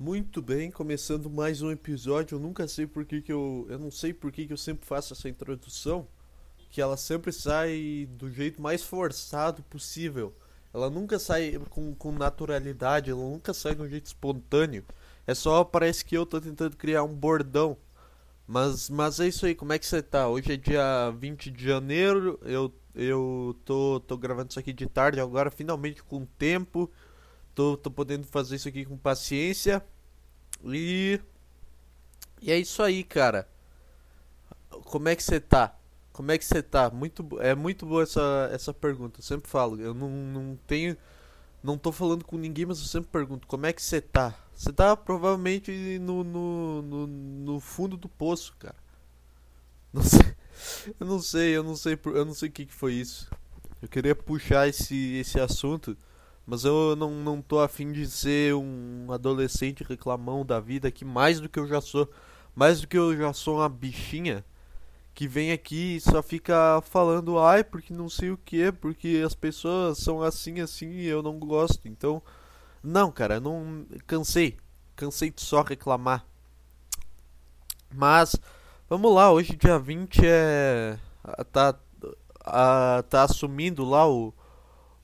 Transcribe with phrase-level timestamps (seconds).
[0.00, 2.36] Muito bem, começando mais um episódio.
[2.36, 3.66] Eu nunca sei por que, que eu.
[3.68, 6.06] Eu não sei por que, que eu sempre faço essa introdução.
[6.70, 10.32] Que ela sempre sai do jeito mais forçado possível.
[10.72, 14.84] Ela nunca sai com, com naturalidade, ela nunca sai de um jeito espontâneo.
[15.26, 17.76] É só parece que eu tô tentando criar um bordão.
[18.46, 20.28] Mas, mas é isso aí, como é que você tá?
[20.28, 25.20] Hoje é dia 20 de janeiro, eu, eu tô, tô gravando isso aqui de tarde,
[25.20, 26.90] agora finalmente com tempo.
[27.58, 29.84] Tô, tô podendo fazer isso aqui com paciência.
[30.64, 31.20] E.
[32.40, 33.48] E é isso aí, cara.
[34.70, 35.76] Como é que você tá?
[36.12, 36.88] Como é que você tá?
[36.88, 39.18] Muito, é muito boa essa, essa pergunta.
[39.18, 39.80] Eu sempre falo.
[39.80, 40.96] Eu não, não tenho.
[41.60, 44.38] Não tô falando com ninguém, mas eu sempre pergunto: como é que você tá?
[44.54, 48.76] Você tá provavelmente no, no, no, no fundo do poço, cara.
[49.92, 50.36] Não sei.
[51.00, 53.28] Eu não sei, eu não sei, eu não sei o que, que foi isso.
[53.82, 55.96] Eu queria puxar esse, esse assunto
[56.48, 61.40] mas eu não, não tô afim de ser um adolescente reclamão da vida aqui, mais
[61.40, 62.10] do que eu já sou.
[62.56, 64.42] Mais do que eu já sou uma bichinha
[65.14, 69.34] que vem aqui e só fica falando, ai, porque não sei o que, porque as
[69.34, 71.86] pessoas são assim, assim e eu não gosto.
[71.86, 72.22] Então,
[72.82, 73.84] não, cara, não.
[74.06, 74.56] Cansei.
[74.96, 76.24] Cansei de só reclamar.
[77.94, 78.36] Mas,
[78.88, 80.98] vamos lá, hoje dia 20 é.
[81.52, 81.74] Tá,
[83.02, 84.32] tá assumindo lá o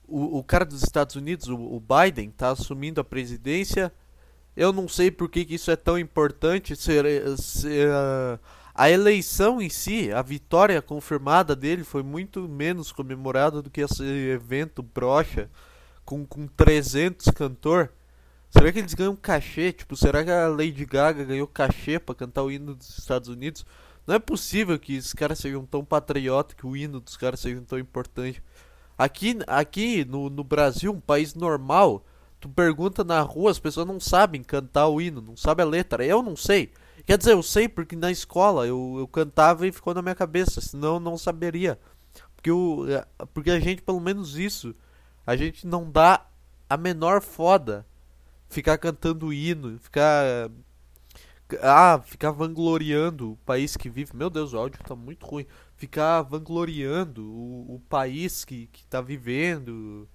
[0.06, 3.92] o, o cara dos Estados Unidos, o, o Biden, está assumindo a presidência.
[4.56, 6.76] Eu não sei por que, que isso é tão importante.
[6.76, 7.04] Ser,
[7.38, 8.38] ser, uh,
[8.74, 14.02] a eleição em si, a vitória confirmada dele foi muito menos comemorada do que esse
[14.02, 15.48] evento brocha
[16.04, 17.92] com, com 300 cantor.
[18.50, 19.72] Será que eles ganham cachê?
[19.72, 23.66] Tipo, será que a Lady Gaga ganhou cachê para cantar o hino dos Estados Unidos?
[24.06, 27.60] Não é possível que esses caras sejam tão patriotas, que o hino dos caras seja
[27.62, 28.42] tão importante.
[28.96, 32.04] Aqui, aqui no, no Brasil, um país normal,
[32.40, 36.04] tu pergunta na rua, as pessoas não sabem cantar o hino, não sabem a letra.
[36.04, 36.72] Eu não sei.
[37.06, 40.60] Quer dizer, eu sei porque na escola eu, eu cantava e ficou na minha cabeça,
[40.60, 41.78] senão eu não saberia.
[42.34, 44.74] Porque, eu, é, porque a gente, pelo menos isso,
[45.26, 46.26] a gente não dá
[46.68, 47.86] a menor foda
[48.48, 50.50] ficar cantando o hino, ficar.
[51.60, 54.16] Ah, ficar vangloriando o país que vive.
[54.16, 55.46] Meu Deus, o áudio tá muito ruim
[55.76, 60.08] ficar vangloriando o, o país que, que tá vivendo.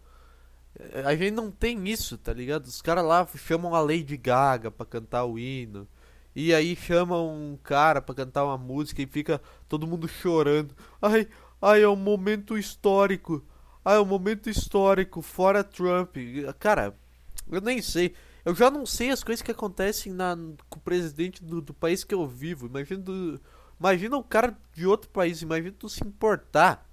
[1.04, 2.66] A gente não tem isso, tá ligado?
[2.66, 5.88] Os caras lá chamam a Lady Gaga pra cantar o hino.
[6.36, 10.76] E aí chamam um cara pra cantar uma música e fica todo mundo chorando.
[11.02, 11.28] Ai,
[11.62, 13.44] ai, é um momento histórico.
[13.84, 16.16] Ai, é um momento histórico, fora Trump.
[16.60, 16.96] Cara,
[17.52, 18.16] eu nem sei.
[18.46, 20.36] Eu já não sei as coisas que acontecem na,
[20.70, 22.68] com o presidente do, do país que eu vivo.
[22.68, 23.42] Imagina do,
[23.80, 26.86] Imagina o cara de outro país, imagina tu se importar.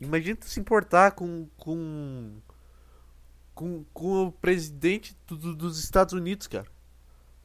[0.00, 1.46] Imagina tu se importar com.
[1.58, 2.38] com.
[3.54, 6.66] com, com o presidente do, dos Estados Unidos, cara.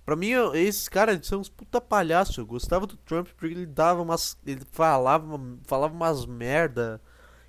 [0.05, 2.39] Pra mim, esses caras são uns puta palhaço.
[2.39, 4.37] Eu gostava do Trump porque ele dava umas.
[4.45, 5.27] Ele falava,
[5.65, 7.01] falava umas merda.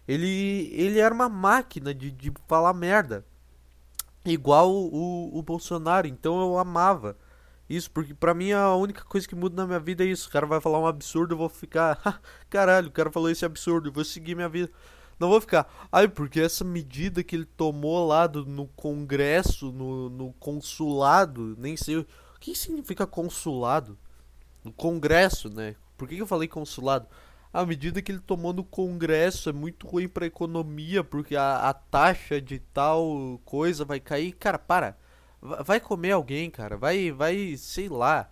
[0.09, 3.25] Ele, ele era uma máquina de, de falar merda.
[4.24, 6.06] Igual o, o, Bolsonaro.
[6.06, 7.16] Então eu amava.
[7.68, 10.28] Isso, porque pra mim a única coisa que muda na minha vida é isso.
[10.28, 12.20] O cara vai falar um absurdo, eu vou ficar.
[12.48, 14.70] Caralho, o cara falou esse absurdo, eu vou seguir minha vida.
[15.18, 15.72] Não vou ficar.
[15.90, 21.76] Ai, porque essa medida que ele tomou lá do, no Congresso, no, no consulado, nem
[21.76, 21.98] sei.
[21.98, 22.06] O
[22.40, 23.96] que significa consulado?
[24.64, 25.76] No Congresso, né?
[25.96, 27.06] Por que eu falei consulado?
[27.52, 31.74] A medida que ele tomou no Congresso é muito ruim pra economia, porque a, a
[31.74, 34.32] taxa de tal coisa vai cair.
[34.32, 34.96] Cara, para.
[35.40, 36.76] Vai comer alguém, cara.
[36.78, 38.30] Vai, vai, sei lá.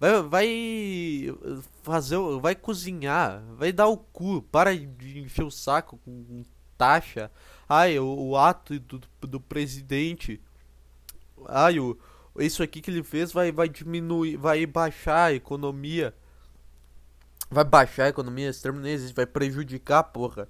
[0.00, 1.34] Vai, vai
[1.82, 4.42] fazer, vai cozinhar, vai dar o cu.
[4.42, 6.42] Para de encher o saco com
[6.78, 7.30] taxa.
[7.68, 10.40] Ai, o, o ato do, do presidente.
[11.46, 11.98] Ai, o,
[12.38, 16.14] isso aqui que ele fez vai, vai diminuir, vai baixar a economia.
[17.52, 20.48] Vai baixar a economia, esse termo existe, vai prejudicar, porra.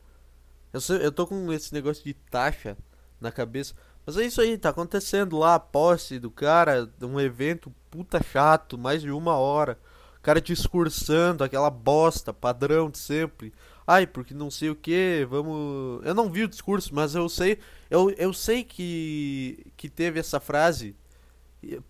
[0.73, 2.77] Eu, sei, eu tô com esse negócio de taxa
[3.21, 3.75] na cabeça.
[4.07, 8.79] Mas é isso aí, tá acontecendo lá a posse do cara, um evento puta chato,
[8.79, 9.77] mais de uma hora.
[10.19, 13.53] O cara discursando, aquela bosta, padrão de sempre.
[13.85, 16.07] Ai, porque não sei o que, vamos.
[16.07, 17.59] Eu não vi o discurso, mas eu sei.
[17.91, 20.95] Eu, eu sei que, que teve essa frase.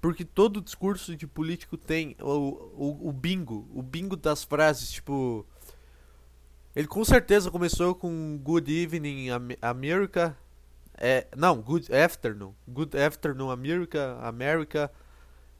[0.00, 2.28] Porque todo discurso de político tem o,
[2.74, 3.69] o, o bingo.
[3.72, 5.46] O bingo das frases, tipo.
[6.74, 9.28] Ele com certeza começou com Good Evening
[9.60, 10.36] America,
[10.96, 12.54] é, não, Good Afternoon.
[12.66, 14.90] Good Afternoon America, America.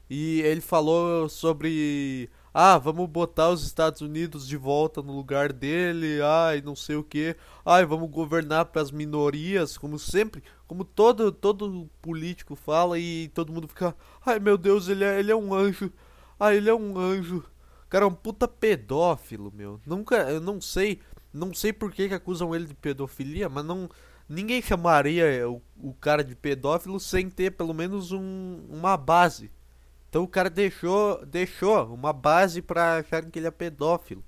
[0.09, 6.21] E ele falou sobre ah, vamos botar os Estados Unidos de volta no lugar dele,
[6.21, 7.35] ai, não sei o que,
[7.65, 13.51] ai, vamos governar para as minorias, como sempre, como todo todo político fala e todo
[13.51, 13.95] mundo fica,
[14.25, 15.91] ai meu Deus, ele é, ele é um anjo,
[16.39, 17.43] ai, ele é um anjo.
[17.89, 19.79] Cara, é um puta pedófilo, meu.
[19.85, 20.99] Nunca, eu não sei,
[21.31, 23.87] não sei por que, que acusam ele de pedofilia, mas não
[24.27, 29.51] ninguém chamaria o, o cara de pedófilo sem ter pelo menos um, uma base.
[30.13, 34.23] Então o cara deixou, deixou uma base para acharem que ele é pedófilo.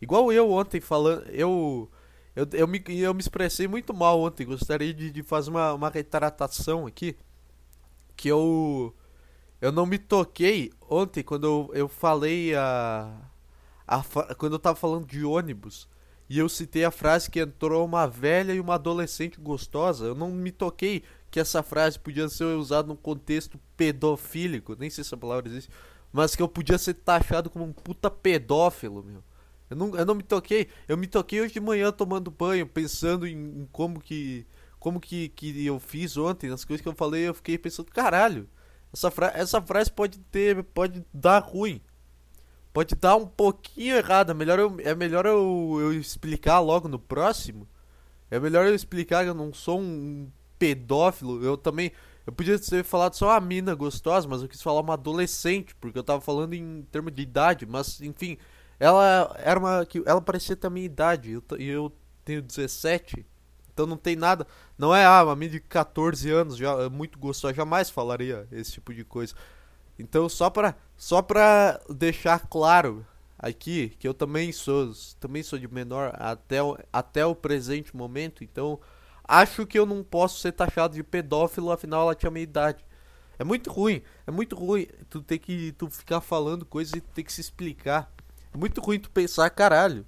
[0.00, 1.90] Igual eu ontem falando, eu
[2.34, 4.46] eu, eu, me, eu me expressei muito mal ontem.
[4.46, 7.14] Gostaria de, de fazer uma, uma retratação aqui.
[8.16, 8.94] Que eu
[9.60, 13.14] eu não me toquei ontem quando eu, eu falei a,
[13.86, 14.02] a
[14.38, 15.86] quando eu tava falando de ônibus
[16.30, 20.06] e eu citei a frase que entrou uma velha e uma adolescente gostosa.
[20.06, 21.02] Eu não me toquei
[21.32, 25.70] que essa frase podia ser usada num contexto pedofílico, nem sei se a palavra existe,
[26.12, 29.24] mas que eu podia ser taxado como um puta pedófilo, meu.
[29.70, 30.68] Eu não, eu não me toquei.
[30.86, 34.46] Eu me toquei hoje de manhã tomando banho, pensando em, em como que
[34.78, 38.48] como que, que eu fiz ontem, nas coisas que eu falei, eu fiquei pensando, caralho,
[38.92, 41.80] essa, fra essa frase pode ter, pode dar ruim.
[42.72, 44.32] Pode dar um pouquinho errado.
[44.32, 47.66] É melhor eu, é melhor eu, eu explicar logo no próximo.
[48.30, 50.30] É melhor eu explicar que eu não sou um
[50.62, 51.44] pedófilo.
[51.44, 51.90] Eu também.
[52.24, 55.98] Eu podia ter falado só uma mina gostosa, mas eu quis falar uma adolescente, porque
[55.98, 58.38] eu tava falando em termos de idade, mas enfim.
[58.78, 59.86] Ela era uma.
[60.06, 61.30] Ela parecia ter a minha idade.
[61.30, 61.92] E eu, eu
[62.24, 63.26] tenho 17.
[63.72, 64.46] Então não tem nada.
[64.78, 67.54] Não é, ah, uma mina de 14 anos, já, é muito gostosa.
[67.54, 69.34] Jamais falaria esse tipo de coisa.
[69.98, 73.04] Então só pra, só pra deixar claro
[73.38, 78.44] aqui que eu também sou também sou de menor até o, até o presente momento,
[78.44, 78.78] então
[79.32, 82.84] acho que eu não posso ser taxado de pedófilo, afinal ela tinha minha idade.
[83.38, 87.22] É muito ruim, é muito ruim tu ter que tu ficar falando coisas e ter
[87.22, 88.12] que se explicar.
[88.52, 90.06] É muito ruim tu pensar, caralho.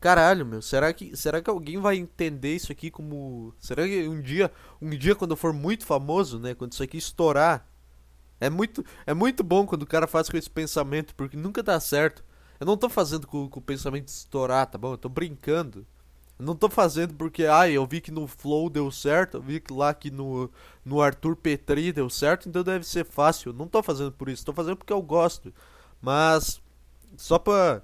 [0.00, 4.20] Caralho, meu, será que será que alguém vai entender isso aqui como será que um
[4.20, 7.66] dia, um dia quando eu for muito famoso, né, quando isso aqui estourar,
[8.40, 11.80] é muito é muito bom quando o cara faz com esse pensamento, porque nunca dá
[11.80, 12.24] certo.
[12.60, 14.92] Eu não tô fazendo com, com o pensamento estourar, tá bom?
[14.92, 15.86] Eu tô brincando.
[16.38, 19.72] Não tô fazendo porque, ai, eu vi que no Flow deu certo, eu vi que
[19.72, 20.48] lá que no,
[20.84, 23.52] no Arthur Petri deu certo, então deve ser fácil.
[23.52, 25.52] Não tô fazendo por isso, tô fazendo porque eu gosto.
[26.00, 26.60] Mas,
[27.16, 27.82] só pra.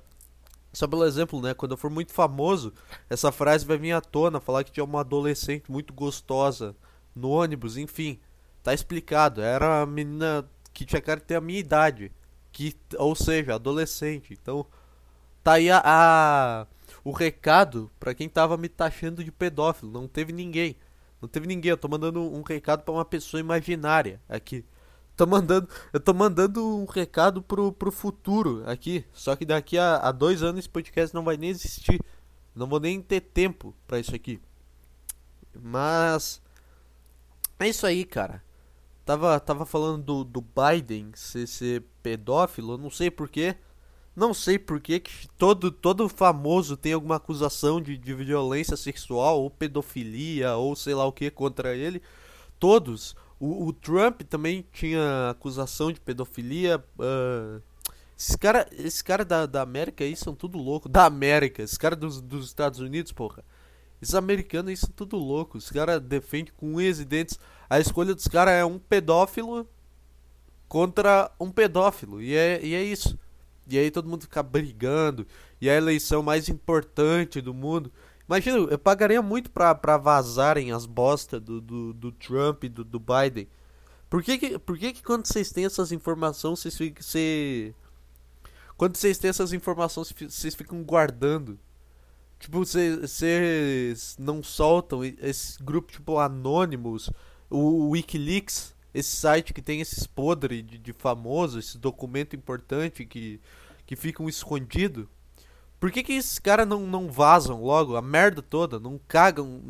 [0.73, 1.55] Só pelo exemplo, né?
[1.55, 2.73] Quando eu for muito famoso,
[3.09, 6.75] essa frase vai vir à tona, falar que tinha uma adolescente muito gostosa
[7.15, 8.19] no ônibus, enfim.
[8.63, 9.41] Tá explicado.
[9.41, 12.11] Era uma menina que tinha cara de ter a minha idade.
[12.53, 14.33] Que, ou seja, adolescente.
[14.33, 14.67] Então,
[15.45, 16.67] tá aí a, a
[17.05, 19.93] o recado para quem tava me taxando de pedófilo.
[19.93, 20.77] Não teve ninguém.
[21.21, 21.71] Não teve ninguém.
[21.71, 24.65] Eu tô mandando um recado para uma pessoa imaginária aqui.
[25.17, 29.05] Tô mandando, eu tô mandando um recado pro, pro futuro aqui.
[29.13, 32.01] Só que daqui a, a dois anos esse podcast não vai nem existir.
[32.55, 34.41] Não vou nem ter tempo para isso aqui.
[35.55, 36.43] Mas.
[37.61, 38.43] É isso aí, cara.
[39.05, 42.73] Tava, tava falando do, do Biden ser, ser pedófilo.
[42.73, 43.57] Eu não sei porquê.
[44.15, 45.03] Não sei por que
[45.37, 51.05] todo, todo famoso tem alguma acusação de, de violência sexual ou pedofilia ou sei lá
[51.05, 52.01] o que contra ele.
[52.61, 53.17] Todos.
[53.41, 56.83] O, o Trump também tinha acusação de pedofilia.
[56.97, 57.61] Uh,
[58.17, 60.89] esses caras esse cara da, da América aí são tudo louco.
[60.89, 63.45] Da América, esses caras dos, dos Estados Unidos, porra.
[64.01, 65.65] Esses americanos aí são tudo loucos.
[65.65, 67.39] Os caras defendem com unhas e dentes.
[67.69, 69.69] A escolha dos caras é um pedófilo
[70.69, 72.23] contra um pedófilo.
[72.23, 73.19] E é, e é isso.
[73.69, 75.27] E aí todo mundo fica brigando.
[75.61, 77.93] E a eleição mais importante do mundo.
[78.27, 82.85] Imagina, eu pagaria muito pra, pra vazarem as bostas do, do, do Trump e do,
[82.85, 83.49] do Biden.
[84.09, 87.03] Por que que, por que que quando vocês têm essas informações, vocês ficam...
[87.03, 87.75] Cê...
[88.77, 91.59] Quando vocês têm essas informações, vocês ficam guardando?
[92.39, 97.11] Tipo, vocês não soltam esse grupo, tipo, anônimos,
[97.49, 103.41] o Wikileaks esse site que tem esses podres de, de famoso, esse documento importante que,
[103.85, 105.09] que ficam escondido.
[105.81, 108.79] Por que, que esses caras não, não vazam logo a merda toda?
[108.79, 109.61] Não cagam,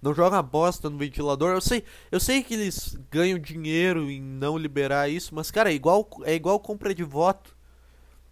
[0.00, 1.52] não jogam a bosta no ventilador?
[1.52, 5.74] Eu sei, eu sei que eles ganham dinheiro em não liberar isso, mas cara, é
[5.74, 7.54] igual, é igual compra de voto.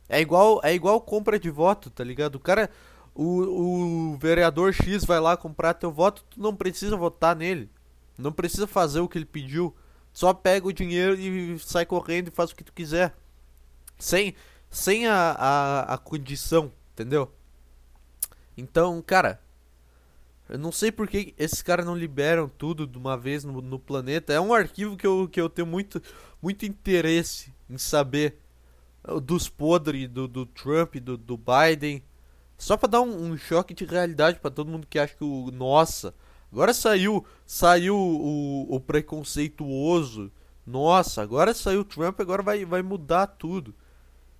[0.08, 2.34] É igual, é igual compra de voto, tá ligado?
[2.34, 2.68] O cara,
[3.14, 7.70] o, o vereador X vai lá comprar teu voto, tu não precisa votar nele.
[8.18, 9.72] Não precisa fazer o que ele pediu.
[10.12, 13.14] Só pega o dinheiro e sai correndo e faz o que tu quiser.
[13.98, 14.34] Sem,
[14.70, 17.32] sem a, a, a condição, entendeu?
[18.56, 19.40] Então, cara,
[20.50, 23.78] eu não sei por que esses caras não liberam tudo de uma vez no, no,
[23.78, 24.32] planeta.
[24.32, 26.02] É um arquivo que eu, que eu tenho muito,
[26.42, 28.36] muito interesse em saber.
[29.22, 32.02] dos podres do, do Trump, do, do Biden.
[32.58, 35.52] Só pra dar um, um choque de realidade para todo mundo que acha que o.
[35.52, 36.12] Nossa,
[36.52, 40.30] agora saiu saiu o, o preconceituoso.
[40.66, 43.74] Nossa, agora saiu o Trump, agora vai, vai mudar tudo.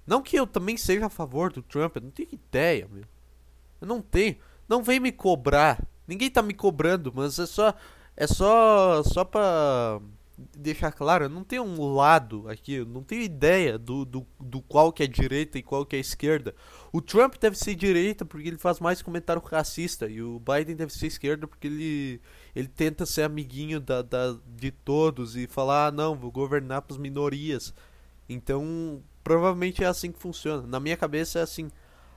[0.07, 3.05] Não que eu também seja a favor do Trump, eu não tenho ideia, meu.
[3.81, 4.37] Eu não tenho.
[4.69, 5.83] Não vem me cobrar.
[6.07, 7.75] Ninguém tá me cobrando, mas é só.
[8.17, 9.03] É só.
[9.03, 10.01] Só pra
[10.57, 15.03] deixar claro, não tenho um lado aqui, não tenho ideia do, do, do qual que
[15.03, 16.55] é direita e qual que é esquerda.
[16.93, 20.93] O Trump deve ser direita porque ele faz mais comentário racista e o Biden deve
[20.93, 22.21] ser esquerda porque ele,
[22.55, 26.95] ele tenta ser amiguinho da, da, de todos e falar, ah, não, vou governar para
[26.95, 27.75] as minorias.
[28.29, 30.67] Então, provavelmente é assim que funciona.
[30.67, 31.71] Na minha cabeça é assim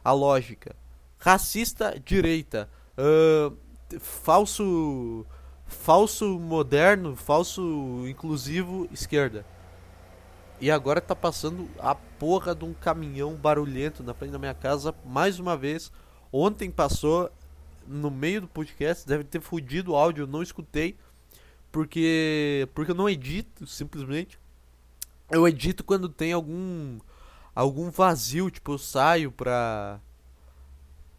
[0.03, 0.75] a lógica.
[1.18, 2.70] Racista, direita.
[2.98, 3.58] Uh,
[4.00, 5.25] falso
[5.74, 9.46] falso moderno, falso inclusivo, esquerda.
[10.62, 14.96] E agora tá passando a porra de um caminhão barulhento na frente da minha casa
[15.06, 15.92] mais uma vez.
[16.32, 17.30] Ontem passou
[17.86, 20.96] no meio do podcast, deve ter fudido o áudio, eu não escutei.
[21.72, 24.39] Porque porque eu não edito, simplesmente.
[25.30, 27.00] Eu edito quando tem algum
[27.53, 30.00] algum vazio, tipo eu saio pra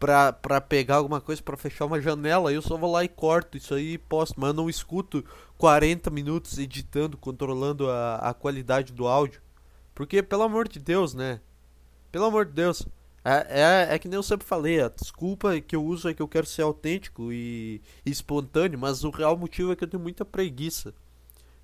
[0.05, 3.57] pra, pra pegar alguma coisa, para fechar uma janela, eu só vou lá e corto
[3.57, 4.39] isso aí e posto.
[4.39, 5.25] Mas eu não escuto
[5.57, 9.41] 40 minutos editando, controlando a, a qualidade do áudio.
[9.95, 11.41] Porque, pelo amor de Deus, né?
[12.11, 12.87] Pelo amor de Deus.
[13.23, 16.21] É, é, é que nem eu sempre falei, a desculpa que eu uso é que
[16.21, 20.03] eu quero ser autêntico e, e espontâneo, mas o real motivo é que eu tenho
[20.03, 20.93] muita preguiça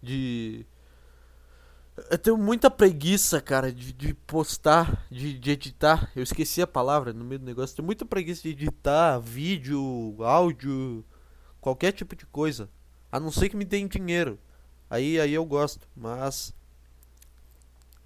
[0.01, 0.65] de
[2.10, 6.12] eu tenho muita preguiça, cara, de, de postar, de, de, editar.
[6.15, 7.75] Eu esqueci a palavra no meio do negócio.
[7.75, 11.03] Tenho muita preguiça de editar vídeo, áudio,
[11.60, 12.69] qualquer tipo de coisa.
[13.12, 14.39] A não ser que me deem dinheiro.
[14.89, 16.53] Aí, aí eu gosto, mas.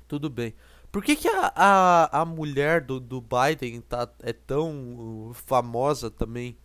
[0.08, 0.54] Tudo bem.
[0.92, 6.58] Por que, que a, a, a mulher do, do Biden tá, é tão famosa também?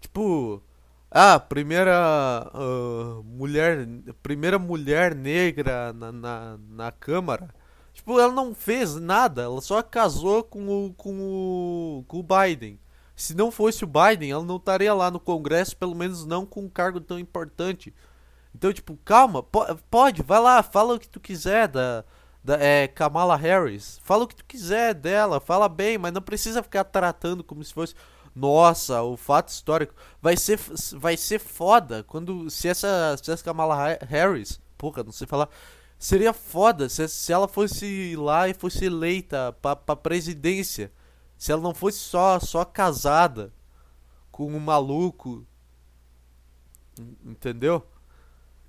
[0.00, 0.62] Tipo,
[1.10, 3.86] ah, primeira uh, mulher,
[4.22, 7.54] primeira mulher negra na, na, na Câmara.
[7.92, 12.78] Tipo, ela não fez nada, ela só casou com o, com o, com o Biden.
[13.14, 16.62] Se não fosse o Biden, ela não estaria lá no Congresso, pelo menos não com
[16.62, 17.94] um cargo tão importante.
[18.54, 22.04] Então, tipo, calma, pode, vai lá, fala o que tu quiser da,
[22.44, 23.98] da é, Kamala Harris.
[24.02, 27.72] Fala o que tu quiser dela, fala bem, mas não precisa ficar tratando como se
[27.72, 27.94] fosse
[28.36, 30.60] nossa, o fato histórico vai ser
[30.92, 35.48] vai ser foda quando se essa se essa Kamala Harris, porra, não sei falar,
[35.98, 40.92] seria foda se, se ela fosse lá e fosse eleita pra, pra presidência.
[41.38, 43.52] Se ela não fosse só só casada
[44.30, 45.46] com um maluco.
[47.24, 47.86] Entendeu?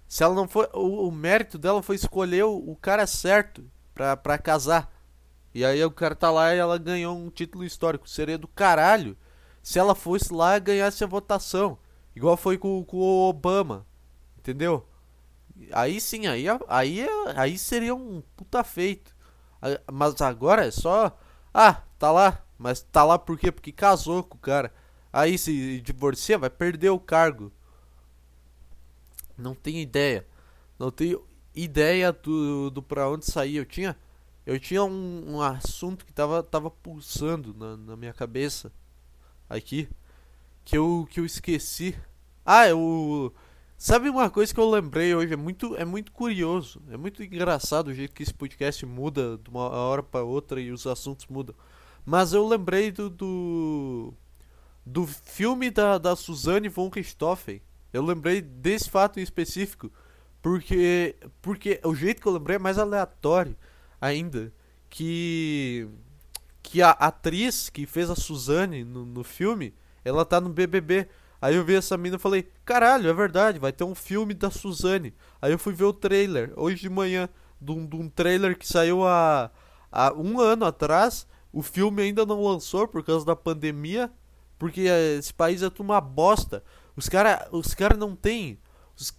[0.08, 0.70] Se ela não foi.
[0.74, 4.90] O, o mérito dela foi escolher o, o, cara certo pra, pra casar.
[5.54, 8.10] E aí o cara tá lá e ela ganhou um título histórico.
[8.10, 9.18] Seria do caralho
[9.68, 11.78] se ela fosse lá ganhasse a votação.
[12.16, 13.86] Igual foi com, com o Obama.
[14.38, 14.88] Entendeu?
[15.74, 17.06] Aí sim, aí, aí,
[17.36, 19.14] aí seria um puta feito.
[19.92, 21.20] Mas agora é só.
[21.54, 22.42] Ah, tá lá.
[22.58, 23.52] Mas tá lá por quê?
[23.52, 24.74] Porque casou com o cara.
[25.12, 27.52] Aí se divorcia, vai perder o cargo.
[29.38, 30.26] Não tenho ideia.
[30.80, 33.58] Não tenho ideia do, do pra onde sair.
[33.58, 33.98] Eu tinha.
[34.46, 38.72] Eu tinha um, um assunto que tava, tava pulsando na, na minha cabeça
[39.50, 39.88] aqui
[40.68, 41.96] que eu, que eu esqueci.
[42.46, 43.34] Ah, eu.
[43.78, 45.34] Sabe uma coisa que eu lembrei hoje?
[45.34, 46.82] É muito, é muito curioso.
[46.92, 50.72] É muito engraçado o jeito que esse podcast muda de uma hora para outra e
[50.72, 51.56] os assuntos mudam.
[52.06, 53.10] Mas eu lembrei do.
[53.10, 54.14] do,
[54.86, 57.62] do filme da, da Suzanne von Richthofen.
[57.94, 59.90] Eu lembrei desse fato em específico.
[60.42, 63.56] Porque, porque o jeito que eu lembrei é mais aleatório
[64.02, 64.54] ainda.
[64.90, 65.88] Que
[66.68, 71.08] que a atriz que fez a Suzane no, no filme, ela tá no BBB.
[71.42, 74.52] Aí eu vi essa mina e falei, caralho, é verdade, vai ter um filme da
[74.52, 75.14] Suzane.
[75.42, 77.30] Aí eu fui ver o trailer, hoje de manhã,
[77.62, 79.50] de um, de um trailer que saiu há,
[79.90, 81.26] há um ano atrás.
[81.54, 84.12] O filme ainda não lançou por causa da pandemia,
[84.60, 84.82] porque
[85.18, 86.62] esse país é tudo uma bosta.
[86.98, 88.60] Os caras os cara não tem.
[89.00, 89.18] Os...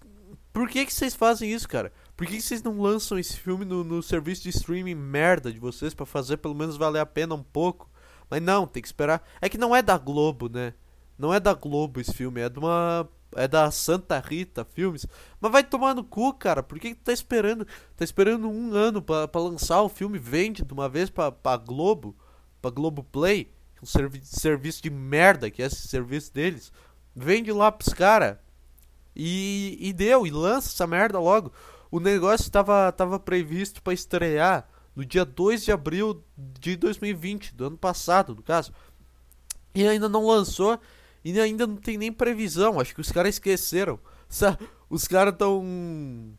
[0.52, 1.90] Por que, que vocês fazem isso, cara?
[2.18, 5.94] Por que vocês não lançam esse filme no, no serviço de streaming merda de vocês
[5.94, 7.88] para fazer pelo menos valer a pena um pouco?
[8.28, 9.22] Mas não, tem que esperar.
[9.40, 10.74] É que não é da Globo, né?
[11.16, 13.08] Não é da Globo esse filme, é de uma.
[13.36, 15.06] É da Santa Rita Filmes.
[15.40, 16.60] Mas vai tomar no cu, cara.
[16.60, 17.64] Por que, que tá esperando?
[17.96, 20.18] Tá esperando um ano para lançar o filme?
[20.18, 22.16] Vende de uma vez pra, pra Globo,
[22.60, 23.48] pra Globo Play,
[23.80, 26.72] um servi serviço de merda que é esse serviço deles.
[27.14, 28.38] Vende lá pros caras.
[29.14, 31.52] E, e deu, e lança essa merda logo.
[31.90, 37.66] O negócio estava tava previsto para estrear no dia 2 de abril de 2020, do
[37.66, 38.72] ano passado, no caso.
[39.74, 40.78] E ainda não lançou
[41.24, 42.80] e ainda não tem nem previsão.
[42.80, 43.98] Acho que os caras esqueceram.
[44.90, 46.34] Os caras tão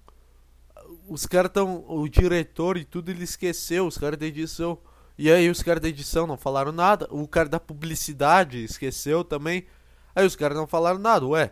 [1.08, 4.80] os caras tão o diretor e tudo ele esqueceu, os caras da edição.
[5.18, 7.08] E aí os caras da edição não falaram nada.
[7.12, 9.68] O cara da publicidade esqueceu também.
[10.16, 11.28] Aí os caras não falaram nada.
[11.28, 11.52] Ué,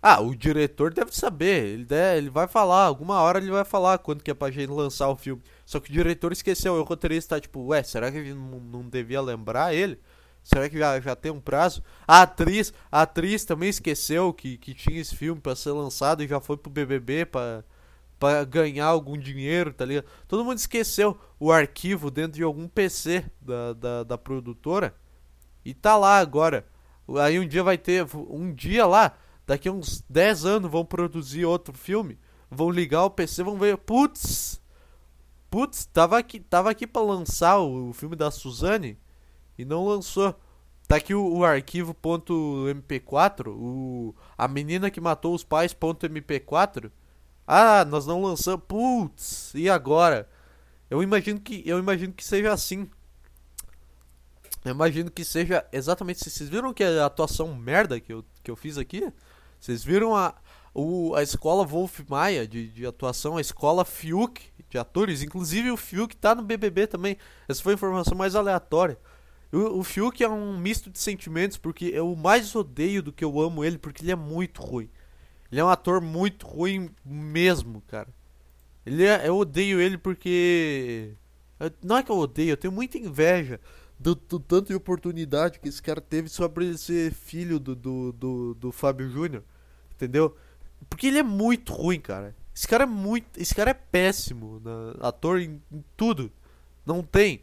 [0.00, 3.98] ah, o diretor deve saber, ele, deve, ele vai falar, alguma hora ele vai falar
[3.98, 5.42] quando que é pra gente lançar o filme.
[5.66, 9.20] Só que o diretor esqueceu, o roteirista tá tipo, ué, será que não, não devia
[9.20, 9.98] lembrar ele?
[10.44, 11.82] Será que já, já tem um prazo?
[12.06, 16.28] A atriz, a atriz também esqueceu que, que tinha esse filme para ser lançado e
[16.28, 17.64] já foi pro BBB pra,
[18.18, 20.06] pra ganhar algum dinheiro, tá ligado?
[20.26, 24.94] Todo mundo esqueceu o arquivo dentro de algum PC da, da, da produtora
[25.64, 26.64] e tá lá agora.
[27.20, 29.16] Aí um dia vai ter, um dia lá
[29.48, 32.18] daqui a uns 10 anos vão produzir outro filme,
[32.50, 34.60] vão ligar o PC, vão ver, putz,
[35.50, 38.98] putz, tava aqui, tava aqui para lançar o, o, filme da Suzane
[39.56, 40.38] e não lançou.
[40.86, 46.90] Tá aqui o, o arquivo .mp4, o a menina que matou os pais .mp4.
[47.46, 48.66] Ah, nós não lançamos.
[48.68, 50.28] Putz, e agora?
[50.90, 52.88] Eu imagino que eu imagino que seja assim.
[54.62, 56.18] Eu imagino que seja exatamente.
[56.18, 59.10] Vocês viram que a atuação merda que eu, que eu fiz aqui?
[59.60, 60.34] Vocês viram a,
[60.74, 65.76] o, a escola Wolf Maia de, de atuação, a escola Fiuk de atores, inclusive o
[65.76, 67.16] Fiuk tá no BBB também.
[67.48, 68.98] Essa foi a informação mais aleatória.
[69.52, 73.40] O, o Fiuk é um misto de sentimentos, porque eu mais odeio do que eu
[73.40, 74.90] amo ele, porque ele é muito ruim.
[75.50, 78.08] Ele é um ator muito ruim mesmo, cara.
[78.84, 81.14] Ele é, eu odeio ele porque.
[81.82, 83.58] Não é que eu odeio, eu tenho muita inveja
[83.98, 88.12] do, do, tanto de oportunidade que esse cara teve sobre ele ser filho do, do,
[88.12, 89.42] do, do Fábio Júnior.
[89.94, 90.36] Entendeu?
[90.88, 92.34] Porque ele é muito ruim, cara.
[92.54, 93.26] Esse cara é muito.
[93.36, 94.60] Esse cara é péssimo.
[94.64, 94.94] Né?
[95.00, 96.30] Ator em, em, tudo.
[96.86, 97.42] Não tem.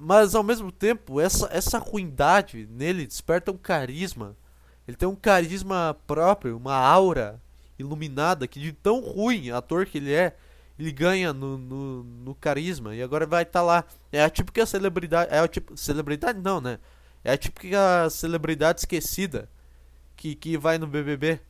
[0.00, 4.34] Mas ao mesmo tempo, essa, essa ruindade nele desperta um carisma.
[4.86, 7.38] Ele tem um carisma próprio, uma aura
[7.78, 10.34] iluminada que de tão ruim ator que ele é,
[10.78, 13.84] ele ganha no, no, no carisma e agora vai estar tá lá.
[14.12, 15.34] É a típica celebridade.
[15.34, 15.76] É a tipo.
[15.76, 16.78] Celebridade não, né?
[17.24, 19.48] É a típica celebridade esquecida
[20.16, 21.40] que, que vai no BBB.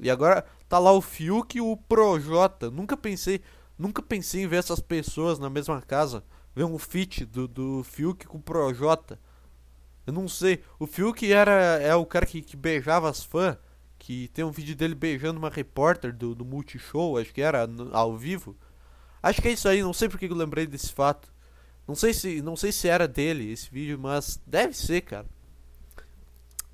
[0.00, 2.70] E agora tá lá o Fiuk e o Projota.
[2.70, 3.42] Nunca pensei.
[3.78, 6.24] Nunca pensei em ver essas pessoas na mesma casa.
[6.54, 9.18] Ver um feat do, do Fiuk com o Projota.
[10.06, 10.62] Eu não sei.
[10.78, 11.52] O Fiuk era
[11.82, 13.56] é o cara que, que beijava as fãs
[14.02, 17.96] que tem um vídeo dele beijando uma repórter do, do Multishow, acho que era no,
[17.96, 18.56] ao vivo.
[19.22, 21.32] Acho que é isso aí, não sei porque eu lembrei desse fato.
[21.86, 25.26] Não sei se não sei se era dele esse vídeo, mas deve ser, cara.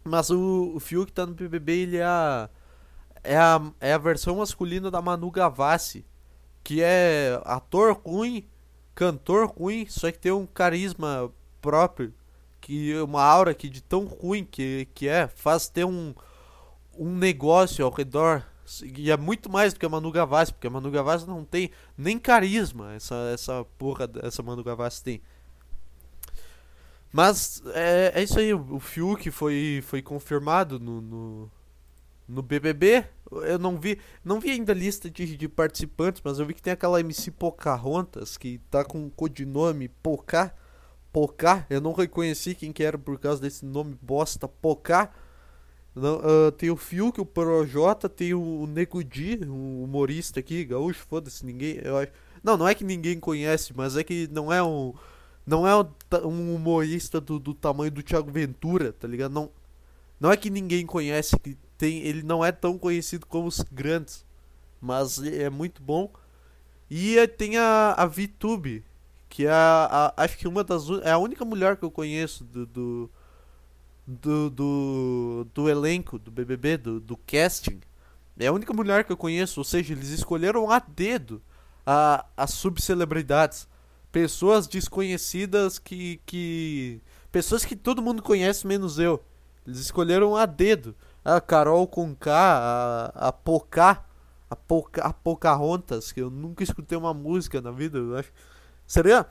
[0.03, 2.49] Mas o, o Fiuk tá no BBB, ele é a,
[3.23, 6.07] é a, é a versão masculina da Manu Gavassi,
[6.65, 8.49] que é ator ruim,
[8.95, 12.15] cantor ruim, só que tem um carisma próprio,
[12.59, 16.15] que uma aura que de tão ruim que, que é, faz ter um,
[16.99, 18.45] um negócio ao redor.
[18.83, 21.71] E é muito mais do que a Manu Gavassi, porque a Manu Gavassi não tem
[21.97, 25.23] nem carisma, essa, essa porra, essa Manu Gavassi tem.
[27.11, 31.51] Mas é, é isso aí, o Fiuk foi, foi confirmado no, no,
[32.29, 33.07] no, BBB.
[33.31, 36.61] Eu não vi não vi ainda a lista de, de participantes, mas eu vi que
[36.61, 40.55] tem aquela MC Pocahontas, que tá com o codinome Pocá.
[41.11, 45.11] Pocá, eu não reconheci quem que era por causa desse nome bosta Pocá.
[45.99, 51.05] Não, uh, tem o Fiuk, o Projota, tem o, Nego Di, um humorista aqui, gaúcho,
[51.09, 51.81] foda-se, ninguém.
[51.83, 54.95] Eu acho, não, não é que ninguém conhece, mas é que não é um.
[55.47, 55.87] Não é um,
[56.25, 59.33] um humorista do, do tamanho do Thiago Ventura, tá ligado?
[59.33, 59.51] Não,
[60.21, 64.27] não é que ninguém conhece, que tem, ele não é tão conhecido como os grandes,
[64.81, 66.13] mas é muito bom.
[66.91, 68.85] E tem a, a VTube,
[69.29, 72.45] que é a, a, acho que uma das é a única mulher que eu conheço
[72.45, 73.11] do, do
[74.09, 77.81] do, do, do elenco do BBB, do, do casting.
[78.39, 81.43] É a única mulher que eu conheço, ou seja, eles escolheram a dedo
[81.85, 83.69] a, as subcelebridades.
[84.11, 87.03] Pessoas desconhecidas que, que.
[87.31, 89.23] Pessoas que todo mundo conhece, menos eu.
[89.67, 90.97] Eles escolheram a dedo.
[91.23, 94.07] A Carol com K, a, a Pocá,
[94.49, 98.33] a, Poca, a Pocahontas, que eu nunca escutei uma música na vida, eu acho.
[98.87, 99.27] Seria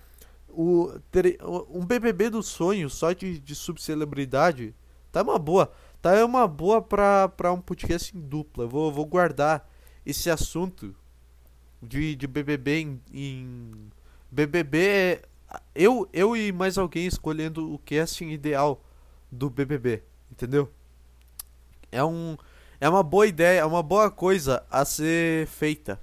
[0.58, 1.38] o, ter,
[1.70, 4.74] um BBB do sonho só de, de subcelebridade
[5.12, 5.72] tá uma boa.
[6.02, 8.66] Tá é uma boa pra, pra um podcast em dupla.
[8.66, 9.70] vou, vou guardar
[10.04, 10.96] esse assunto
[11.82, 13.92] de, de BBB em, em
[14.32, 15.22] BBB.
[15.76, 18.84] Eu, eu e mais alguém escolhendo o casting ideal
[19.32, 20.72] do BBB, entendeu?
[21.92, 22.36] É um
[22.80, 26.00] é uma boa ideia, é uma boa coisa a ser feita.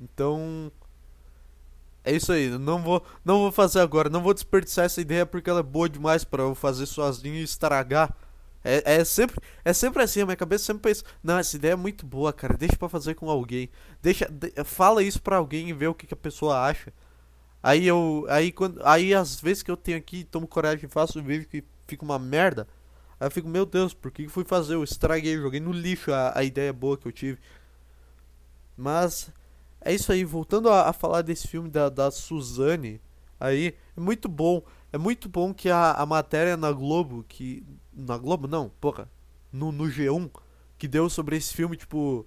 [0.00, 0.70] Então,
[2.04, 5.48] É isso aí, não vou, não vou fazer agora, não vou desperdiçar essa ideia porque
[5.48, 8.14] ela é boa demais para eu fazer sozinho e estragar.
[8.62, 11.76] É, é, sempre, é sempre assim, a minha cabeça sempre pensa, não, essa ideia é
[11.76, 13.70] muito boa, cara, deixa pra fazer com alguém.
[14.02, 16.92] Deixa, de, fala isso pra alguém e vê o que, que, a pessoa acha.
[17.62, 21.18] Aí eu, aí quando, aí às vezes que eu tenho aqui, tomo coragem e faço
[21.18, 22.68] o vídeo que fica uma merda,
[23.20, 24.74] aí eu fico, meu Deus, por que, que fui fazer?
[24.74, 27.38] Eu estraguei, joguei no lixo a, a ideia boa que eu tive.
[28.76, 29.30] Mas
[29.84, 33.00] é isso aí, voltando a, a falar desse filme da, da Suzane,
[33.38, 34.62] aí, é muito bom.
[34.92, 37.66] É muito bom que a, a matéria na Globo, que.
[37.92, 39.10] Na Globo não, porra.
[39.52, 40.30] No, no G1,
[40.78, 42.26] que deu sobre esse filme, tipo.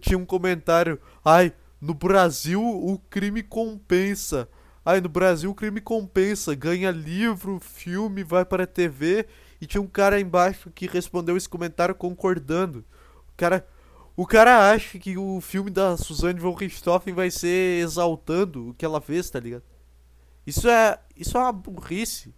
[0.00, 0.98] Tinha um comentário.
[1.24, 4.48] Ai, no Brasil o crime compensa.
[4.84, 6.54] Ai, no Brasil o crime compensa.
[6.54, 9.26] Ganha livro, filme, vai para a TV.
[9.60, 12.78] E tinha um cara embaixo que respondeu esse comentário concordando.
[13.28, 13.66] O cara
[14.16, 18.84] o cara acha que o filme da Suzanne von Richthofen vai ser exaltando o que
[18.84, 19.64] ela fez, tá ligado?
[20.46, 22.34] Isso é, isso é uma burrice.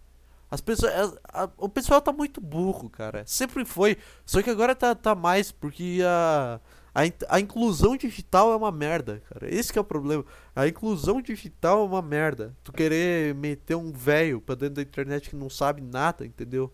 [0.49, 0.91] As pessoas,
[1.25, 3.23] a, a, o pessoal tá muito burro, cara.
[3.25, 3.97] Sempre foi.
[4.25, 6.59] Só que agora tá, tá mais, porque a,
[6.95, 9.53] a, a inclusão digital é uma merda, cara.
[9.53, 10.25] Esse é o problema.
[10.55, 12.55] A inclusão digital é uma merda.
[12.63, 16.73] Tu querer meter um velho pra dentro da internet que não sabe nada, entendeu?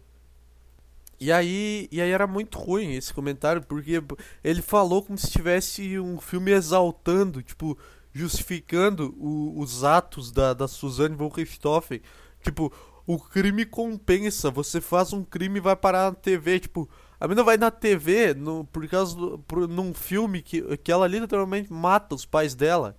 [1.20, 4.04] E aí, e aí era muito ruim esse comentário, porque
[4.44, 7.78] ele falou como se tivesse um filme exaltando, tipo,
[8.12, 12.02] justificando o, os atos da, da Suzanne von Richthofen.
[12.42, 12.74] Tipo,
[13.06, 17.44] o crime compensa, você faz um crime e vai parar na TV, tipo, a menina
[17.44, 22.16] vai na TV no, por causa do, por, num filme que, que ela literalmente mata
[22.16, 22.98] os pais dela.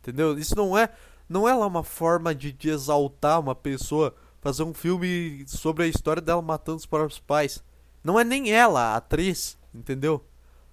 [0.00, 0.36] Entendeu?
[0.38, 0.90] Isso não é
[1.28, 5.86] não é lá uma forma de, de exaltar uma pessoa fazer um filme sobre a
[5.86, 7.62] história dela matando os próprios pais.
[8.02, 10.24] Não é nem ela, a atriz, entendeu?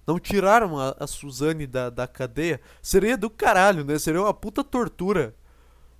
[0.06, 2.60] Não tiraram a, a Suzane da, da cadeia.
[2.80, 3.98] Seria do caralho, né?
[3.98, 5.34] Seria uma puta tortura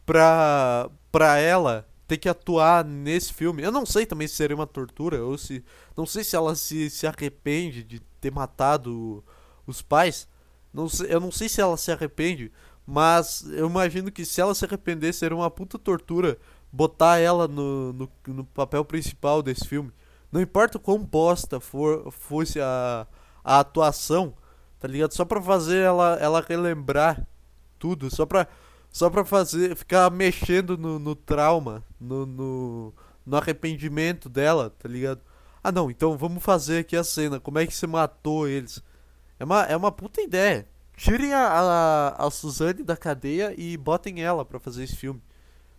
[0.07, 3.63] pra, pra ela ter que atuar nesse filme.
[3.63, 5.63] Eu não sei também se seria uma tortura ou se.
[5.95, 9.23] Não sei se ela se, se arrepende de ter matado
[9.67, 10.27] os pais.
[10.73, 12.51] Não sei, eu não sei se ela se arrepende,
[12.87, 16.39] mas eu imagino que se ela se arrepender seria uma puta tortura
[16.73, 19.93] botar ela no, no, no, papel principal desse filme.
[20.31, 23.07] Não importa o quão bosta for, fosse a,
[23.43, 24.35] a atuação,
[24.79, 25.15] tá ligado?
[25.15, 27.27] Só pra fazer ela, ela relembrar
[27.79, 28.47] tudo, só pra,
[28.91, 35.21] só pra fazer, ficar mexendo no, no trauma, no, no, no arrependimento dela, tá ligado?
[35.63, 38.83] Ah não, então vamos fazer aqui a cena, como é que você matou eles?
[39.39, 40.67] É uma, é uma puta ideia.
[40.97, 45.23] Tirem a, a, a Suzane da cadeia e botem ela pra fazer esse filme.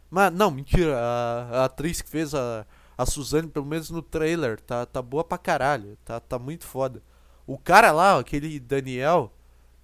[0.09, 0.97] Mas, não, mentira.
[0.97, 2.65] A, a, atriz que fez a,
[2.97, 5.97] a Suzane, pelo menos no trailer, tá, tá boa pra caralho.
[6.03, 7.03] Tá, tá muito foda.
[7.45, 9.33] O cara lá, aquele Daniel,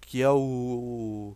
[0.01, 1.35] que é o.